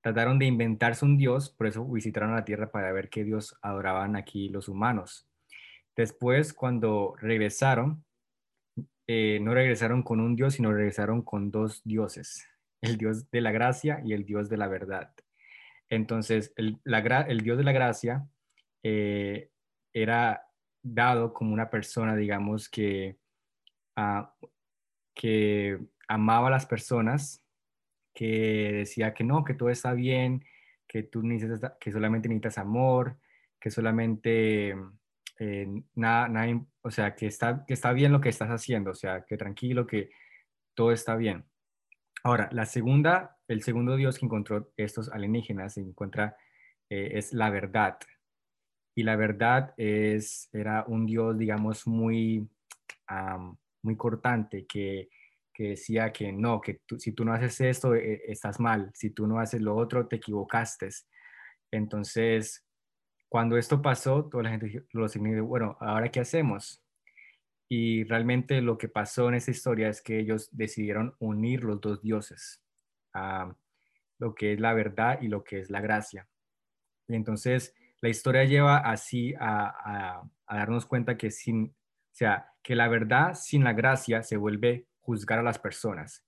[0.00, 4.16] Trataron de inventarse un Dios, por eso visitaron la Tierra para ver qué Dios adoraban
[4.16, 5.28] aquí los humanos.
[5.96, 8.04] Después, cuando regresaron,
[9.08, 12.46] eh, no regresaron con un Dios, sino regresaron con dos dioses,
[12.82, 15.12] el Dios de la gracia y el Dios de la verdad.
[15.88, 16.78] Entonces, el,
[17.42, 18.28] Dios de la gracia
[18.82, 19.50] eh,
[19.92, 20.46] era
[20.82, 23.18] dado como una persona, digamos, que,
[23.96, 24.34] ah,
[25.14, 27.44] que amaba a las personas,
[28.18, 30.44] que decía que no, que todo está bien,
[30.88, 33.16] que tú necesitas, que solamente necesitas amor,
[33.60, 34.74] que solamente
[35.38, 38.94] eh, nada, nada, o sea, que está, que está bien lo que estás haciendo, o
[38.96, 40.10] sea, que tranquilo, que
[40.74, 41.44] todo está bien.
[42.24, 46.36] Ahora, la segunda, el segundo Dios que encontró estos alienígenas, se encuentra,
[46.90, 47.98] eh, es la verdad,
[48.96, 52.48] y la verdad es, era un Dios, digamos, muy,
[53.82, 55.08] muy cortante, que,
[55.58, 59.26] que, decía que no, que si tú no haces esto, eh, estás mal, si tú
[59.26, 60.88] no haces lo otro, te equivocaste.
[61.72, 62.64] Entonces,
[63.28, 66.82] cuando esto pasó, toda la gente lo dijo, bueno, ¿ahora qué hacemos?
[67.68, 72.00] Y realmente lo que pasó en esta historia es que ellos decidieron unir los dos
[72.02, 72.62] dioses,
[74.18, 76.26] lo que es la verdad y lo que es la gracia.
[77.08, 82.88] Y entonces, la historia lleva así a, darnos cuenta que sin, o sea, que la
[82.88, 86.22] verdad sin la gracia se vuelve juzgar a las personas.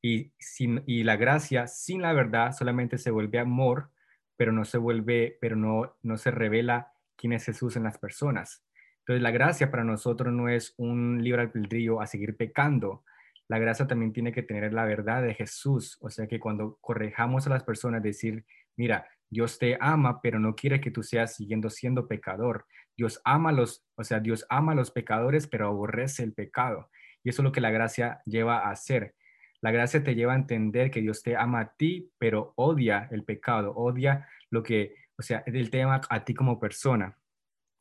[0.00, 3.90] Y, sin, y la gracia sin la verdad solamente se vuelve amor,
[4.38, 8.64] pero no se vuelve, pero no, no se revela quién es Jesús en las personas.
[9.00, 13.04] Entonces la gracia para nosotros no es un libre albedrío a seguir pecando.
[13.48, 15.98] La gracia también tiene que tener la verdad de Jesús.
[16.00, 20.54] O sea que cuando correjamos a las personas, decir, mira, Dios te ama, pero no
[20.54, 22.64] quiere que tú seas siguiendo siendo pecador.
[22.96, 26.88] Dios ama los, o sea, Dios ama a los pecadores, pero aborrece el pecado.
[27.24, 29.14] Y eso es lo que la gracia lleva a hacer.
[29.60, 33.24] La gracia te lleva a entender que Dios te ama a ti, pero odia el
[33.24, 37.16] pecado, odia lo que, o sea, Él te ama a ti como persona.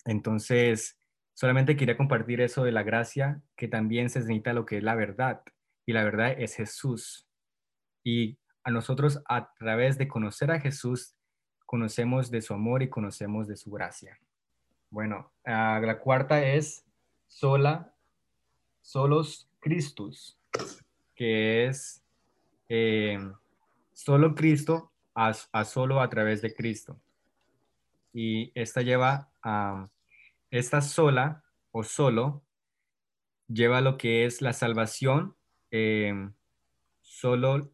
[0.05, 0.99] Entonces,
[1.33, 4.95] solamente quería compartir eso de la gracia, que también se necesita lo que es la
[4.95, 5.41] verdad.
[5.85, 7.27] Y la verdad es Jesús.
[8.03, 11.15] Y a nosotros, a través de conocer a Jesús,
[11.65, 14.19] conocemos de su amor y conocemos de su gracia.
[14.91, 16.85] Bueno, ah, la cuarta es
[17.27, 17.90] sola,
[18.81, 20.37] solos Christus,
[21.15, 22.03] que es
[22.69, 23.19] eh,
[23.93, 25.33] solo Cristo a,
[25.65, 26.99] solo a través de Cristo.
[28.13, 29.87] Y esta lleva a,
[30.49, 32.43] esta sola o solo
[33.47, 35.35] lleva lo que es la salvación,
[35.71, 36.13] eh,
[37.01, 37.69] solo,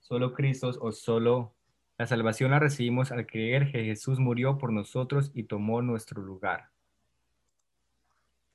[0.00, 1.54] solo Cristo o solo
[1.98, 6.70] la salvación la recibimos al creer que Jesús murió por nosotros y tomó nuestro lugar.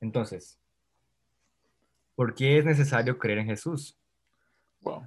[0.02, 0.60] Entonces,
[2.18, 3.96] ¿por qué es necesario creer en Jesús?
[4.82, 5.04] Wow.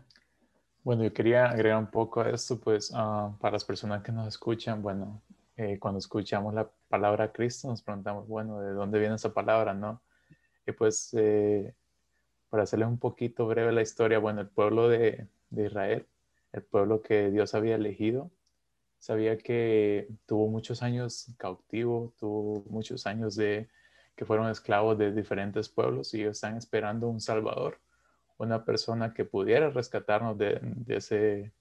[0.85, 4.29] Bueno, yo quería agregar un poco a esto, pues ah, para las personas que nos
[4.29, 5.21] escuchan, bueno,
[5.57, 10.01] eh, cuando escuchamos la palabra Cristo nos preguntamos, bueno, ¿de dónde viene esa palabra, no?
[10.67, 11.75] Y pues, eh,
[12.49, 16.07] para hacerles un poquito breve la historia, bueno, el pueblo de, de Israel
[16.53, 18.31] el pueblo que Dios había elegido.
[18.99, 23.69] Sabía que tuvo muchos años cautivo, tuvo muchos años de
[24.17, 27.79] que fueron esclavos de diferentes pueblos y ellos están esperando un Salvador,
[28.39, 31.53] una persona que pudiera rescatarnos de, ese,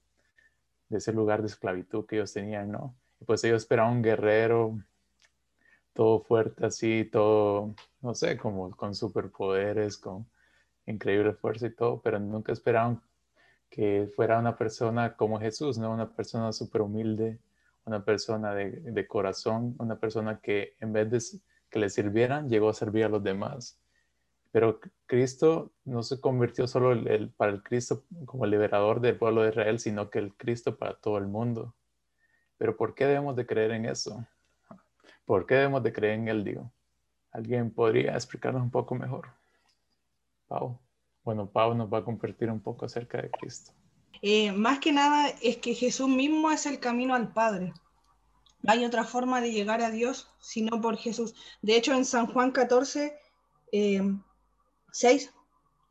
[0.90, 2.96] de ese lugar de esclavitud que ellos tenían, ¿no?
[3.20, 4.78] Y pues ellos esperaban un guerrero
[6.00, 10.26] todo fuerte así, todo, no sé, como con superpoderes, con
[10.86, 13.02] increíble fuerza y todo, pero nunca esperaban
[13.70, 15.92] que fuera una persona como Jesús, ¿no?
[15.92, 17.40] Una persona súper humilde,
[17.86, 21.18] una persona de, de, corazón, una persona que en vez de
[21.70, 23.80] que le sirvieran, llegó a servir a los demás.
[24.52, 29.44] Pero Cristo no se convirtió solo el, para el Cristo como el liberador del pueblo
[29.44, 31.76] de Israel, sino que el Cristo para todo el mundo.
[32.58, 34.26] Pero ¿por qué debemos de creer en eso?
[35.26, 36.72] ¿Por qué debemos de creer en Él, digo?
[37.32, 39.30] ¿Alguien podría explicarnos un poco mejor?
[40.48, 40.80] Pau.
[41.24, 43.72] Bueno, Pau nos va a compartir un poco acerca de Cristo.
[44.22, 47.72] Eh, más que nada es que Jesús mismo es el camino al Padre.
[48.62, 51.34] No hay otra forma de llegar a Dios sino por Jesús.
[51.62, 53.18] De hecho, en San Juan 14,
[53.72, 55.30] 6, eh,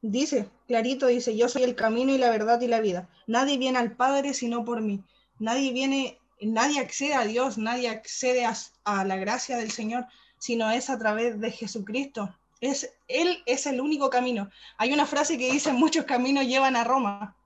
[0.02, 3.08] dice, clarito, dice, yo soy el camino y la verdad y la vida.
[3.26, 5.02] Nadie viene al Padre sino por mí.
[5.38, 8.54] Nadie viene, nadie accede a Dios, nadie accede a,
[8.84, 10.06] a la gracia del Señor,
[10.38, 12.34] sino es a través de Jesucristo.
[12.60, 14.50] Es, él es el único camino.
[14.76, 17.36] Hay una frase que dice, muchos caminos llevan a Roma,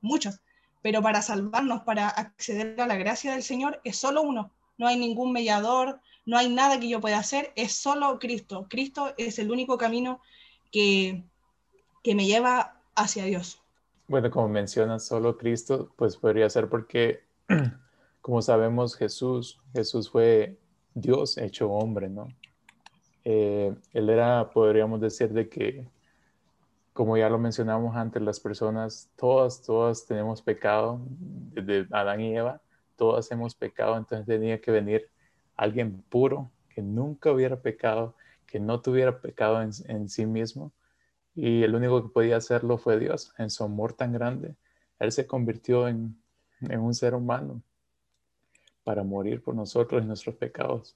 [0.00, 0.40] muchos,
[0.80, 4.52] pero para salvarnos, para acceder a la gracia del Señor, es solo uno.
[4.80, 8.66] No hay ningún mediador, no hay nada que yo pueda hacer, es solo Cristo.
[8.70, 10.22] Cristo es el único camino
[10.72, 11.22] que,
[12.02, 13.60] que me lleva hacia Dios.
[14.08, 17.20] Bueno, como mencionas, solo Cristo, pues podría ser porque,
[18.22, 20.56] como sabemos, Jesús, Jesús fue
[20.94, 22.28] Dios hecho hombre, ¿no?
[23.26, 25.86] Eh, él era, podríamos decir, de que,
[26.94, 32.62] como ya lo mencionamos antes, las personas, todas, todas tenemos pecado, desde Adán y Eva,
[33.00, 35.08] todas hemos pecado, entonces tenía que venir
[35.56, 38.14] alguien puro, que nunca hubiera pecado,
[38.46, 40.70] que no tuviera pecado en, sí mismo,
[41.34, 44.54] y el único que podía hacerlo fue Dios, en su amor tan grande.
[44.98, 46.20] Él se convirtió en,
[46.60, 47.62] un ser humano
[48.84, 50.94] para morir por nosotros y nuestros pecados.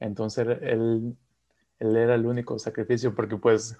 [0.00, 1.14] Entonces él
[1.82, 3.76] él era el único sacrificio, porque pues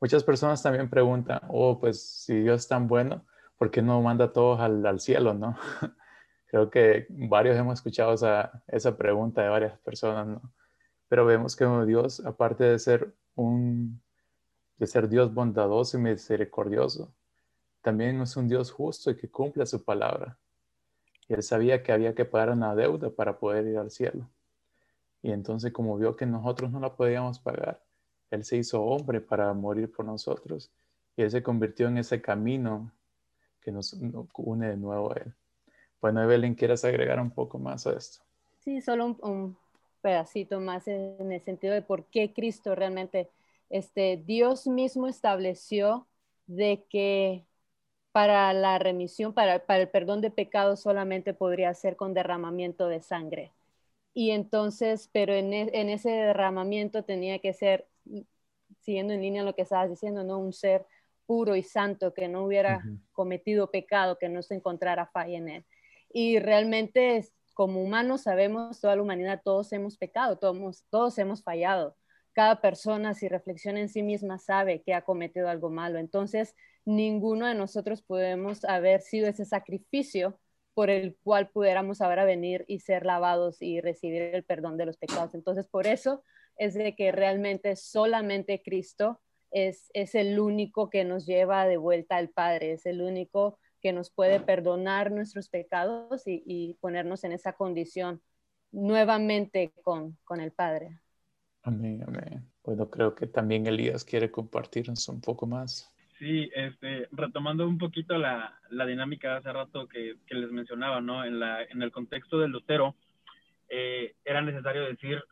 [0.00, 3.24] muchas personas también preguntan, oh, pues si Dios es tan bueno,
[3.56, 5.56] ¿por qué no manda a todos al, cielo, no?
[6.48, 10.52] Creo que varios hemos escuchado esa, esa pregunta de varias personas, ¿no?
[11.08, 14.02] Pero vemos que Dios, aparte de ser un,
[14.76, 17.14] de ser Dios bondadoso y misericordioso,
[17.80, 20.38] también es un Dios justo y que cumple su palabra.
[21.28, 24.28] Y él sabía que había que pagar una deuda para poder ir al cielo.
[25.22, 27.82] Y entonces como vio que nosotros no la podíamos pagar,
[28.30, 30.70] Él se hizo hombre para morir por nosotros.
[31.16, 32.92] Y Él se convirtió en ese camino
[33.60, 33.94] que nos,
[34.34, 35.34] une de nuevo a Él.
[36.00, 38.24] Bueno, Evelyn, ¿quieres agregar un poco más a esto?
[38.60, 39.56] Sí, solo un,
[40.00, 43.28] pedacito más en el sentido de por qué Cristo realmente,
[43.68, 46.06] este, Dios mismo estableció
[46.46, 47.44] de que
[48.12, 53.02] para la remisión, para, para el perdón de pecados solamente podría ser con derramamiento de
[53.02, 53.52] sangre
[54.18, 57.86] y entonces, pero en, e, en, ese derramamiento tenía que ser,
[58.80, 60.38] siguiendo en línea lo que estabas diciendo, ¿no?
[60.38, 60.86] Un ser
[61.24, 62.82] puro y santo, que no hubiera
[63.12, 65.64] cometido pecado, que no se encontrara falla en él.
[66.10, 71.96] Y realmente, como humanos, sabemos, toda la humanidad, todos hemos pecado, todos, todos hemos fallado.
[72.32, 75.98] Cada persona, si reflexiona en sí misma, sabe que ha cometido algo malo.
[75.98, 76.54] Entonces,
[76.84, 80.38] ninguno de nosotros podemos haber sido ese sacrificio
[80.74, 84.96] por el cual pudiéramos ahora venir y ser lavados y recibir el perdón de los
[84.96, 85.34] pecados.
[85.34, 86.22] Entonces, por eso
[86.56, 92.16] es de que realmente solamente Cristo es, es el único que nos lleva de vuelta
[92.16, 97.52] al Padre, es el único que nos puede perdonar nuestros pecados y, ponernos en esa
[97.52, 98.20] condición
[98.72, 100.98] nuevamente con, con el Padre.
[101.62, 102.44] Amén, amén.
[102.64, 105.92] Bueno, creo que también Elías quiere compartirnos un poco más.
[106.18, 111.00] Sí, este, retomando un poquito la, la dinámica de hace rato que, que, les mencionaba,
[111.00, 111.24] ¿no?
[111.24, 112.96] En, la, en el contexto del Lutero,
[113.68, 115.22] eh, era necesario decir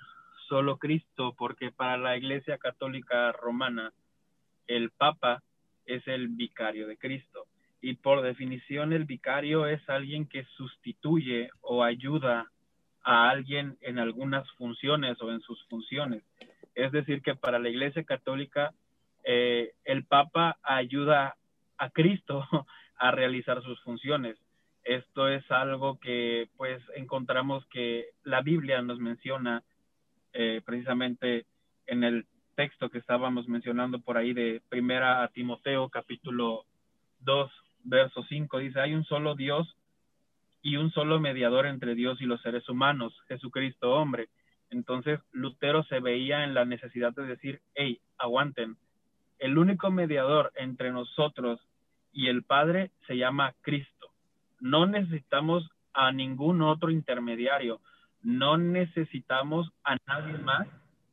[0.48, 3.92] solo Cristo, porque para la Iglesia Católica Romana,
[4.68, 5.42] el Papa
[5.86, 7.45] es el vicario de Cristo.
[7.80, 12.50] Y por definición, el vicario es alguien que sustituye o ayuda
[13.02, 16.22] a alguien en algunas funciones o en sus funciones.
[16.74, 18.72] Es decir, que para la Iglesia Católica,
[19.24, 21.36] eh, el Papa ayuda
[21.78, 22.44] a Cristo
[22.98, 24.36] a realizar sus funciones.
[24.84, 29.62] Esto es algo que pues encontramos que la Biblia nos menciona
[30.32, 31.46] eh, precisamente
[31.86, 36.64] en el texto que estábamos mencionando por ahí de primera a Timoteo capítulo
[37.20, 37.50] 2
[37.86, 39.76] verso 5 dice hay un solo Dios
[40.62, 44.28] y un solo mediador entre Dios y los seres humanos, Jesucristo hombre.
[44.70, 48.76] Entonces Lutero se veía en la necesidad de decir, hey, aguanten,
[49.38, 51.60] el único mediador entre nosotros
[52.12, 54.08] y el Padre se llama Cristo.
[54.58, 57.80] No necesitamos a ningún otro intermediario,
[58.22, 60.66] no necesitamos a nadie más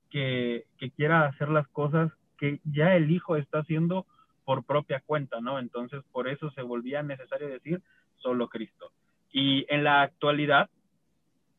[0.10, 4.08] que, que quiera hacer las cosas que ya el Hijo está haciendo
[4.46, 5.60] por propia cuenta, ¿no?
[5.60, 7.82] Entonces, por eso se volvía necesario decir
[8.18, 8.92] solo Cristo.
[9.32, 10.70] Y en la actualidad,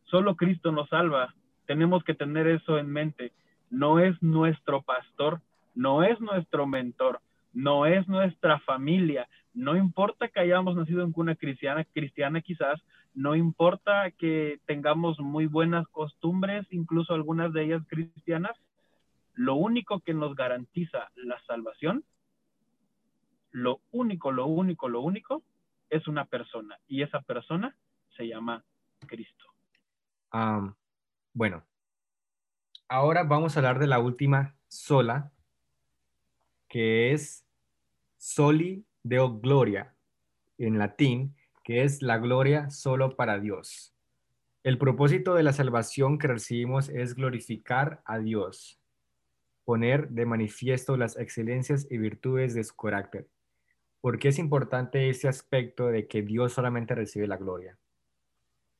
[0.04, 1.34] solo Cristo nos salva.
[1.66, 3.32] Tenemos que tener eso en mente.
[3.70, 5.40] No es nuestro pastor,
[5.74, 7.20] no es nuestro mentor,
[7.52, 9.28] no es nuestra familia.
[9.54, 12.80] No importa que hayamos nacido en cuna cristiana, cristiana quizás,
[13.14, 18.56] no importa que tengamos muy buenas costumbres, incluso algunas de ellas cristianas,
[19.34, 22.04] lo único que nos garantiza la salvación,
[23.54, 25.44] lo único, lo único, lo único,
[25.88, 27.76] es una persona y esa persona
[28.16, 28.64] se llama
[29.06, 29.44] Cristo.
[31.32, 31.64] bueno,
[32.88, 35.30] ahora vamos a hablar de la última sola,
[36.68, 37.46] que es
[38.16, 39.94] soli deo gloria
[40.58, 43.94] en latín, que es la gloria solo para Dios.
[44.64, 48.80] El propósito de la salvación que recibimos es glorificar a Dios,
[49.64, 53.28] poner de manifiesto las excelencias y virtudes de su carácter.
[54.04, 57.78] ¿Por qué es importante ese aspecto de que Dios solamente recibe la gloria?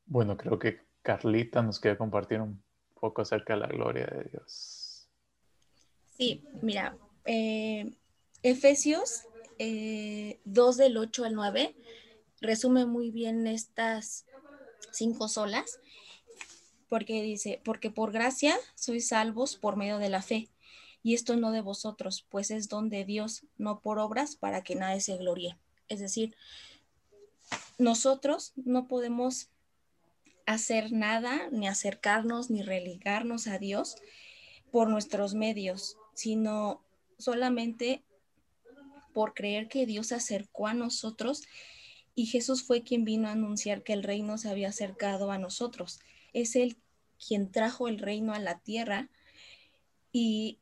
[0.04, 2.62] Bueno, creo que Carlita nos quiere compartir un
[2.92, 5.08] poco acerca de la gloria de Dios.
[6.18, 7.90] Sí, mira, eh,
[8.42, 11.74] Efesios 2 eh, del 8 al 9
[12.42, 14.26] resume muy bien estas
[14.92, 15.80] cinco solas,
[16.90, 20.50] porque dice, porque por gracia sois salvos por medio de la fe,
[21.04, 24.74] y esto no de vosotros, pues es don de Dios, no por obras para que
[24.74, 25.58] nadie se gloríe.
[25.86, 26.34] Es decir,
[27.76, 29.50] nosotros no podemos
[30.46, 33.96] hacer nada, ni acercarnos, ni religarnos a Dios
[34.72, 36.82] por nuestros medios, sino
[37.18, 38.02] solamente
[39.12, 41.42] por creer que Dios se acercó a nosotros
[42.14, 46.00] y Jesús fue quien vino a anunciar que el reino se había acercado a nosotros.
[46.32, 46.78] Es Él
[47.18, 49.10] quien trajo el reino a la tierra
[50.12, 50.58] y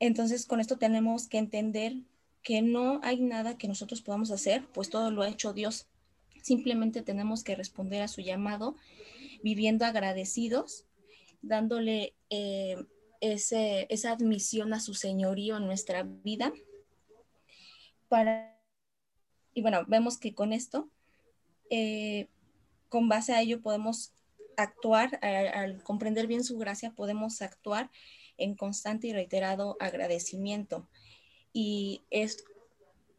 [0.00, 1.94] entonces con esto tenemos que entender
[2.42, 5.86] que no hay nada que nosotros podamos hacer, pues todo lo ha hecho Dios.
[6.42, 8.74] Simplemente tenemos que responder a su llamado
[9.42, 10.86] viviendo agradecidos,
[11.42, 12.76] dándole eh,
[13.20, 16.52] esa admisión a su señorío en nuestra vida
[18.08, 18.58] para
[19.52, 20.88] y bueno, vemos que con esto,
[21.70, 22.28] eh,
[22.88, 24.12] con base a ello podemos
[24.56, 27.90] actuar, al comprender bien su gracia, podemos actuar
[28.40, 30.88] en constante y reiterado agradecimiento.
[31.52, 32.44] Y es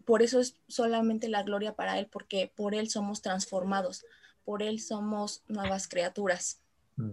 [0.05, 4.05] por eso es solamente la gloria para Él, porque por Él somos transformados,
[4.43, 6.61] por Él somos nuevas criaturas.
[6.95, 7.11] Mm.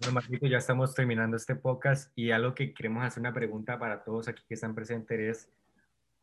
[0.00, 4.02] Bueno, Marquito, ya estamos terminando este podcast y algo que queremos hacer una pregunta para
[4.04, 5.50] todos aquí que están presentes es,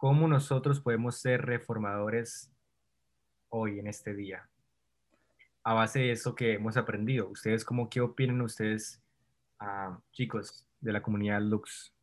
[0.02, 2.52] ¿Cómo nosotros podemos ser reformadores
[3.50, 4.50] hoy en este día?
[5.64, 7.30] A base de eso que hemos aprendido.
[7.30, 9.01] ¿Ustedes cómo, qué opinan ustedes,
[10.12, 11.94] chicos de la comunidad Lux?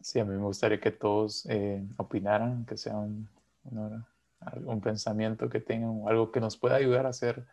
[0.00, 3.28] Sí, a mí me gustaría que todos eh, opinaran, que sea un,
[3.64, 7.46] un, pensamiento que tengan, algo que nos pueda ayudar a ser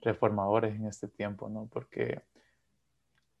[0.00, 1.68] reformadores en este tiempo, ¿no?
[1.72, 2.22] Porque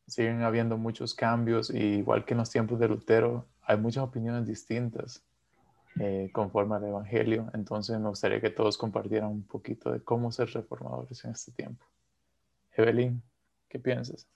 [0.06, 4.46] siguen habiendo muchos cambios y igual que en los tiempos de Lutero, hay muchas opiniones
[4.46, 5.24] distintas
[6.00, 7.50] eh, conforme al Evangelio.
[7.54, 11.84] Entonces me gustaría que todos compartieran un poquito de cómo ser reformadores en este tiempo.
[12.76, 13.22] Evelyn,
[13.68, 14.26] ¿qué piensas?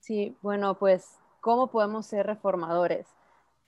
[0.00, 3.06] Sí, bueno, pues, ¿cómo podemos ser reformadores?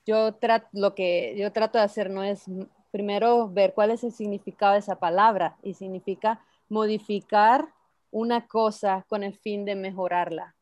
[0.05, 2.45] Yo trato, lo que yo trato de hacer no es
[2.91, 7.73] primero ver cuál es el significado de esa palabra y significa modificar
[8.11, 10.55] una cosa con el fin de mejorarla.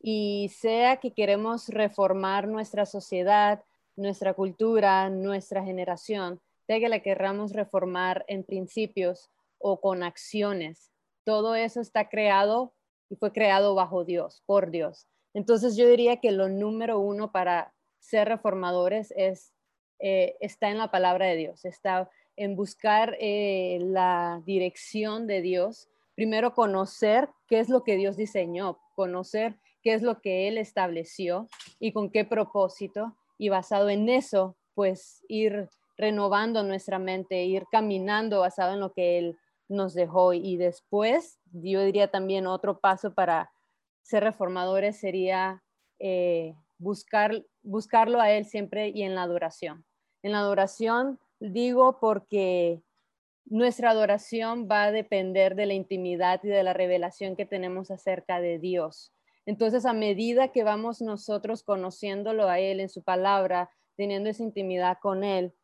[0.00, 3.64] Y sea que queremos reformar nuestra sociedad,
[3.96, 10.90] nuestra cultura, nuestra generación, de que la querramos reformar en principios o con acciones.
[11.24, 12.72] Todo eso está creado
[13.10, 15.06] y fue creado bajo Dios, por Dios.
[15.34, 19.52] Entonces yo diría que lo número uno para ser reformadores es,
[19.98, 25.88] eh, está en la palabra de Dios, está en buscar eh, la dirección de Dios.
[26.14, 31.48] Primero conocer qué es lo que Dios diseñó, conocer qué es lo que Él estableció
[31.78, 38.40] y con qué propósito y basado en eso, pues ir renovando nuestra mente, ir caminando
[38.40, 39.38] basado en lo que Él
[39.68, 40.32] nos dejó.
[40.32, 43.50] Y después, yo diría también otro paso para
[44.02, 45.62] ser reformadores sería
[45.98, 49.84] eh, buscar, buscarlo a Él siempre y en la adoración.
[50.22, 52.82] En la adoración digo porque
[53.44, 58.40] nuestra adoración va a depender de la intimidad y de la revelación que tenemos acerca
[58.40, 59.12] de Dios.
[59.46, 64.98] Entonces, a medida que vamos nosotros conociéndolo a Él en su palabra, teniendo esa intimidad
[65.00, 65.54] con Él,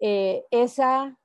[0.00, 1.18] eh, esa,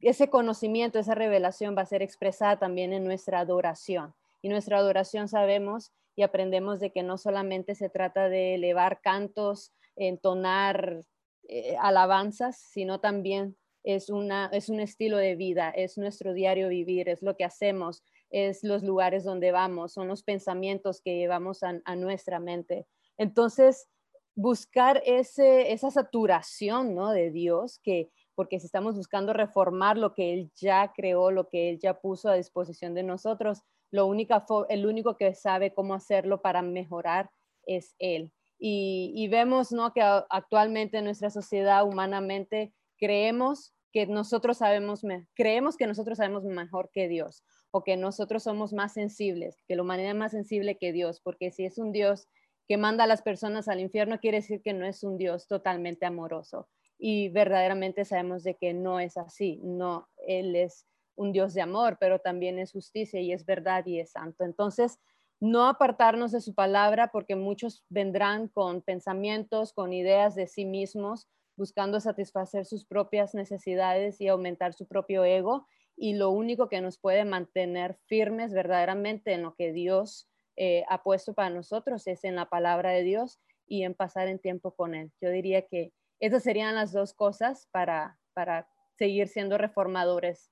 [0.00, 4.14] ese conocimiento, esa revelación va a ser expresada también en nuestra adoración.
[4.42, 9.72] Y nuestra adoración sabemos y aprendemos de que no solamente se trata de elevar cantos,
[9.96, 11.04] entonar
[11.48, 17.08] eh, alabanzas, sino también es, una, es un estilo de vida, es nuestro diario vivir,
[17.08, 21.96] es lo que hacemos, es los lugares donde vamos, son los pensamientos que llevamos a,
[21.96, 22.86] nuestra mente.
[23.16, 23.88] Entonces,
[24.34, 27.12] buscar ese, esa saturación ¿no?
[27.12, 31.70] de Dios, que porque si estamos buscando reformar lo que Él ya creó, lo que
[31.70, 36.42] Él ya puso a disposición de nosotros, lo única, el único que sabe cómo hacerlo
[36.42, 37.30] para mejorar
[37.64, 38.30] es Él.
[38.58, 39.92] Y, vemos ¿no?
[39.92, 45.02] que actualmente en nuestra sociedad humanamente creemos que nosotros sabemos,
[45.34, 49.82] creemos que nosotros sabemos mejor que Dios o que nosotros somos más sensibles, que la
[49.82, 52.28] humanidad es más sensible que Dios, porque si es un Dios
[52.68, 56.06] que manda a las personas al infierno, quiere decir que no es un Dios totalmente
[56.06, 56.68] amoroso.
[56.98, 61.96] Y verdaderamente sabemos de que no es así, no, Él es un Dios de amor,
[61.98, 64.44] pero también es justicia y es verdad y es santo.
[64.44, 64.98] Entonces,
[65.40, 71.28] no apartarnos de su palabra porque muchos vendrán con pensamientos, con ideas de sí mismos,
[71.56, 75.66] buscando satisfacer sus propias necesidades y aumentar su propio ego.
[75.96, 81.02] Y lo único que nos puede mantener firmes verdaderamente en lo que Dios eh, ha
[81.02, 84.94] puesto para nosotros es en la palabra de Dios y en pasar en tiempo con
[84.94, 85.12] Él.
[85.20, 90.50] Yo diría que esas serían las dos cosas para, para seguir siendo reformadores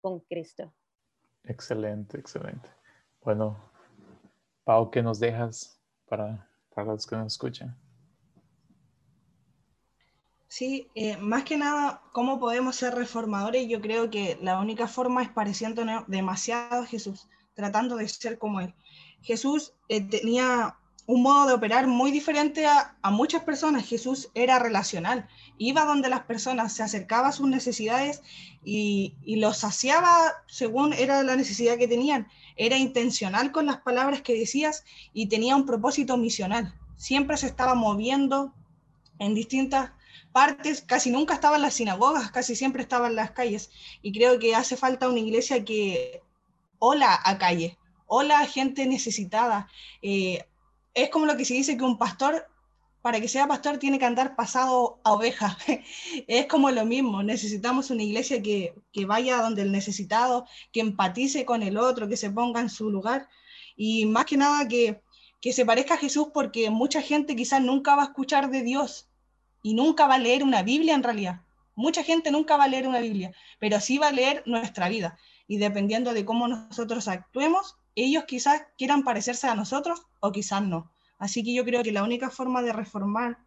[0.00, 0.74] con Cristo.
[1.44, 2.68] Excelente, excelente.
[3.22, 3.56] Bueno,
[4.64, 7.76] Pau, ¿qué nos dejas para, para los que nos escuchan?
[10.48, 13.66] Sí, eh, más que nada, ¿cómo podemos ser reformadores?
[13.68, 18.60] Yo creo que la única forma es pareciéndonos demasiado a Jesús, tratando de ser como
[18.60, 18.72] Él.
[19.20, 20.76] Jesús eh, tenía
[21.06, 23.86] un modo de operar muy diferente a, muchas personas.
[23.86, 25.28] Jesús era relacional,
[25.58, 28.22] iba donde las personas, se acercaba a sus necesidades
[28.64, 32.28] y, y los saciaba según era la necesidad que tenían.
[32.56, 36.74] Era intencional con las palabras que decías y tenía un propósito misional.
[36.96, 38.54] Siempre se estaba moviendo
[39.18, 39.90] en distintas
[40.32, 43.70] partes, casi nunca estaba en las sinagogas, casi siempre estaba en las calles.
[44.02, 46.22] Y creo que hace falta una iglesia que
[46.78, 49.68] hola a calle, hola a gente necesitada.
[50.02, 50.44] Eh,
[50.94, 52.46] es como lo que se dice que un pastor,
[53.02, 55.58] para que sea pastor, tiene que andar pasado a oveja.
[56.28, 61.44] es como lo mismo, necesitamos una iglesia que, que vaya donde el necesitado, que empatice
[61.44, 63.28] con el otro, que se ponga en su lugar
[63.76, 65.02] y más que nada que,
[65.40, 69.08] que se parezca a Jesús porque mucha gente quizás nunca va a escuchar de Dios
[69.62, 71.40] y nunca va a leer una Biblia en realidad.
[71.74, 75.18] Mucha gente nunca va a leer una Biblia, pero sí va a leer nuestra vida.
[75.48, 80.90] Y dependiendo de cómo nosotros actuemos, ellos quizás quieran parecerse a nosotros o quizás no.
[81.18, 83.38] Así que yo creo que la única forma de reformar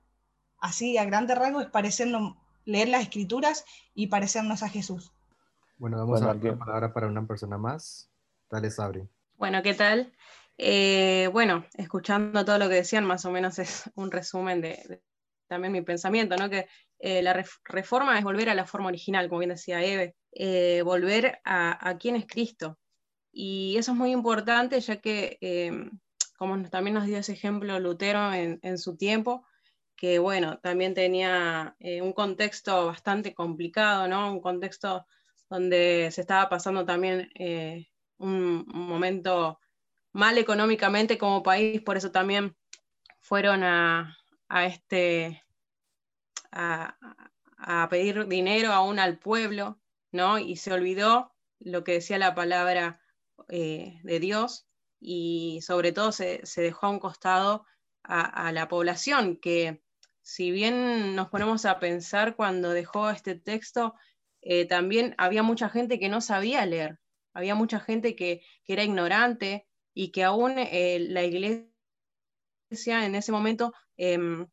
[0.60, 3.66] así a grandes rasgos es parecernos, leer las escrituras
[3.96, 5.12] y parecernos a Jesús.
[5.78, 8.12] Bueno, vamos a dar la palabra para una persona más.
[8.50, 9.08] Dale, Sabri.
[9.38, 10.14] Bueno, ¿qué tal?
[10.58, 15.02] Eh, bueno, escuchando todo lo que decían, más o menos es un resumen de,
[15.48, 16.50] también mi pensamiento, ¿no?
[16.50, 16.68] Que
[17.00, 17.34] eh, la
[17.66, 21.98] reforma es volver a la forma original, como bien decía Eve, eh, volver a, a,
[21.98, 22.78] quién es Cristo,
[23.32, 25.92] y eso es muy importante ya que, eh,
[26.38, 29.46] como también nos dio ese ejemplo Lutero en, su tiempo,
[29.96, 34.32] que bueno, también tenía eh, un contexto bastante complicado, ¿no?
[34.32, 35.06] Un contexto
[35.50, 39.60] donde se estaba pasando también eh, un, momento
[40.14, 42.56] mal económicamente como país, por eso también
[43.20, 44.16] fueron a,
[44.66, 45.44] este,
[46.52, 46.96] a,
[47.90, 49.80] pedir dinero aún al pueblo,
[50.12, 50.38] ¿no?
[50.38, 53.02] Y se olvidó lo que decía la palabra
[53.50, 54.66] eh, de Dios
[55.10, 57.66] y sobre todo se, dejó a un costado
[58.03, 59.82] a, la población, que
[60.22, 63.93] si bien nos ponemos a pensar cuando dejó este texto,
[64.41, 66.99] eh, también había mucha gente que no sabía leer,
[67.34, 71.70] había mucha gente que, era ignorante y que aún eh, la iglesia
[73.05, 74.45] en ese momento em,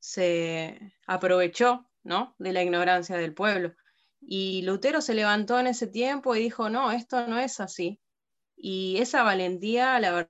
[0.00, 2.34] se aprovechó ¿no?
[2.38, 3.76] de la ignorancia del pueblo.
[4.20, 8.00] Y Lutero se levantó en ese tiempo y dijo, no, esto no es así.
[8.62, 10.28] Y esa valentía, la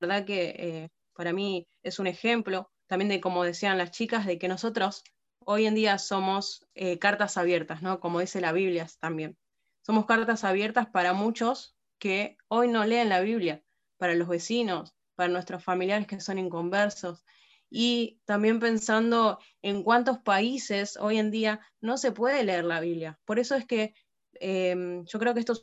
[0.00, 4.38] verdad que eh, para mí es un ejemplo también de, como decían las chicas, de
[4.38, 5.02] que nosotros
[5.40, 7.98] hoy en día somos eh, cartas abiertas, ¿no?
[8.00, 9.38] Como dice la Biblia también.
[9.82, 13.62] Somos cartas abiertas para muchos que hoy no leen la Biblia,
[13.96, 17.24] para los vecinos, para nuestros familiares que son inconversos.
[17.70, 23.18] Y también pensando en cuántos países hoy en día no se puede leer la Biblia.
[23.24, 23.94] Por eso es que
[24.34, 25.54] em, yo creo que esto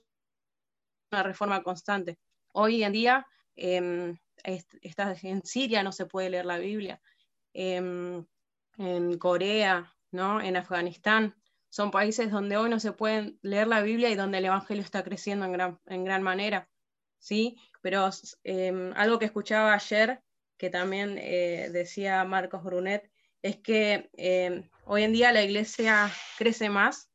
[1.12, 2.18] una reforma constante.
[2.54, 7.02] Hoy en día, eh, en Siria, no se puede leer la Biblia.
[7.54, 8.26] Em,
[8.78, 10.42] en Corea, ¿no?
[10.42, 11.36] En Afganistán.
[11.70, 15.04] Son países donde hoy no se pueden leer la Biblia y donde el Evangelio está
[15.04, 16.70] creciendo en gran, en gran manera,
[17.18, 17.58] ¿sí?
[17.82, 18.10] Pero
[18.44, 20.22] em, algo que escuchaba ayer,
[20.58, 23.10] que también eh, decía Marcos Brunet,
[23.42, 27.10] es que em, hoy en día la iglesia crece más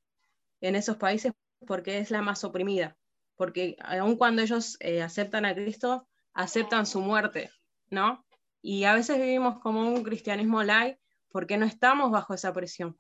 [0.61, 1.33] en esos países
[1.67, 2.97] porque es la más oprimida,
[3.37, 7.51] porque aun cuando ellos eh, aceptan a Cristo, aceptan su muerte,
[7.91, 8.25] ¿no?
[8.63, 10.99] Y a veces vivimos como un cristianismo light
[11.31, 12.97] porque no estamos bajo esa presión,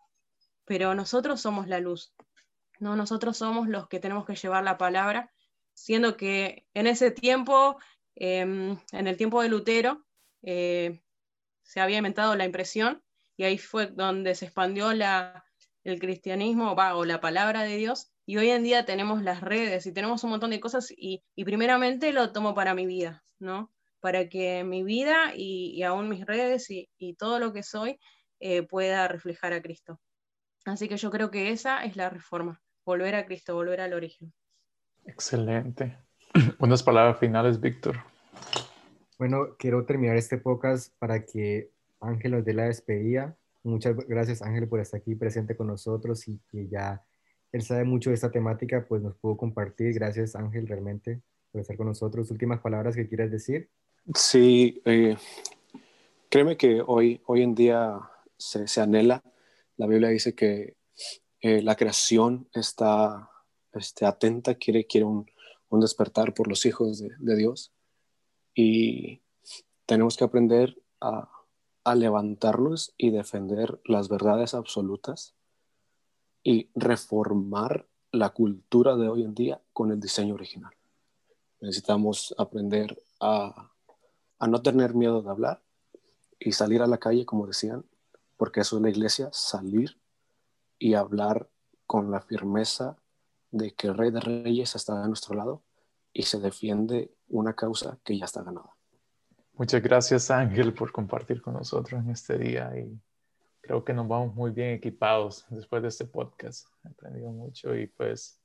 [0.65, 2.15] pero nosotros somos la luz,
[2.79, 2.97] ¿no?
[2.97, 5.33] Nosotros somos los que tenemos que llevar la palabra,
[5.73, 7.79] siendo que en ese tiempo,
[8.15, 10.05] em, en el tiempo de Lutero,
[10.43, 11.03] eh,
[11.63, 13.03] se había inventado la impresión
[13.37, 18.13] y ahí fue donde se expandió el cristianismo o la palabra de Dios.
[18.27, 22.13] Y hoy en día tenemos las redes y tenemos un montón de cosas y, primeramente
[22.13, 23.73] lo tomo para mi vida, ¿no?
[24.01, 28.01] Para que mi vida y, aún mis redes y, todo lo que soy
[28.41, 30.01] eh, pueda reflejar a Cristo.
[30.65, 34.35] Así que yo creo que esa es la reforma, volver a Cristo, volver al origen.
[35.05, 35.97] Excelente.
[36.59, 37.97] Unas palabras finales, Víctor.
[39.19, 41.71] Bueno, quiero terminar este podcast para que
[42.01, 46.39] Ángel nos dé la despedida Muchas gracias Ángel por estar aquí presente con nosotros y
[46.49, 47.03] que ya
[47.57, 49.95] él sabe mucho de esta temática, pues nos pudo compartir.
[49.95, 52.31] Gracias Ángel realmente por estar con nosotros.
[52.31, 53.71] Últimas palabras que quieras decir.
[54.15, 55.17] Sí, eh,
[56.29, 57.99] créeme que hoy, hoy en día
[58.37, 59.23] se, se anhela.
[59.79, 60.77] La Biblia dice que
[61.41, 63.31] eh, la creación está
[63.73, 65.27] este, atenta, quiere, quiere un,
[65.71, 67.73] un, despertar por los hijos de, de Dios.
[68.55, 69.23] Y
[69.87, 71.31] tenemos que aprender a,
[71.85, 75.35] a levantarnos y defender las verdades absolutas
[76.47, 80.73] y reformar la cultura de hoy en día con el diseño original.
[81.61, 83.73] Necesitamos aprender a,
[84.47, 85.61] no tener miedo de hablar
[86.39, 87.85] y salir a la calle, como decían,
[88.37, 89.99] porque eso es la iglesia, salir
[90.79, 91.49] y hablar
[91.85, 92.97] con la firmeza
[93.51, 95.65] de que el Rey de Reyes está a nuestro lado
[96.13, 98.71] y se defiende una causa que ya está ganada.
[99.55, 103.01] Muchas gracias Ángel por compartir con nosotros en este día y
[103.67, 106.69] creo que nos vamos muy bien equipados después de este podcast.
[106.85, 108.41] He aprendido mucho y pues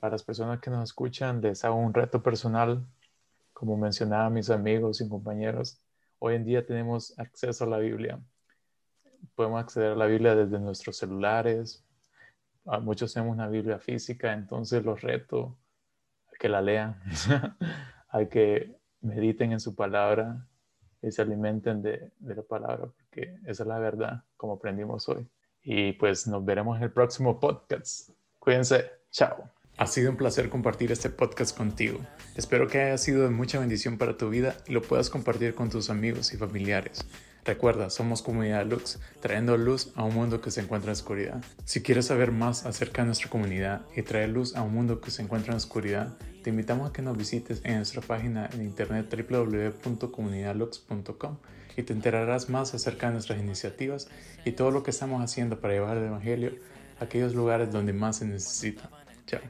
[0.00, 2.84] para las personas que nos escuchan les hago un reto personal.
[3.52, 5.80] Como mencionaba mis amigos y compañeros,
[6.18, 8.20] hoy en día tenemos acceso a la Biblia.
[9.36, 11.84] Podemos acceder a la Biblia desde nuestros celulares.
[12.82, 15.56] Muchos tenemos una Biblia física, entonces los reto
[16.26, 17.00] a que la lean,
[18.08, 20.44] a que mediten en su palabra
[21.00, 22.88] y se alimenten de, la palabra,
[23.46, 25.26] esa es la verdad, como aprendimos hoy.
[25.62, 28.10] Y pues nos veremos en el próximo podcast.
[28.38, 28.90] Cuídense.
[29.10, 29.50] Chao.
[29.78, 32.00] Ha sido un placer compartir este podcast contigo.
[32.34, 35.68] Espero que haya sido de mucha bendición para tu vida y lo puedas compartir con
[35.68, 37.04] tus amigos y familiares.
[37.44, 41.44] Recuerda, somos Comunidad Lux, trayendo luz a un mundo que se encuentra en oscuridad.
[41.64, 45.10] Si quieres saber más acerca de nuestra comunidad y traer luz a un mundo que
[45.10, 49.14] se encuentra en oscuridad, te invitamos a que nos visites en nuestra página en internet
[49.30, 51.36] www.comunidadlux.com
[51.76, 54.08] y te enterarás más acerca de nuestras iniciativas
[54.44, 56.52] y todo lo que estamos haciendo para llevar el Evangelio
[57.00, 58.90] a aquellos lugares donde más se necesita.
[59.26, 59.40] Chao.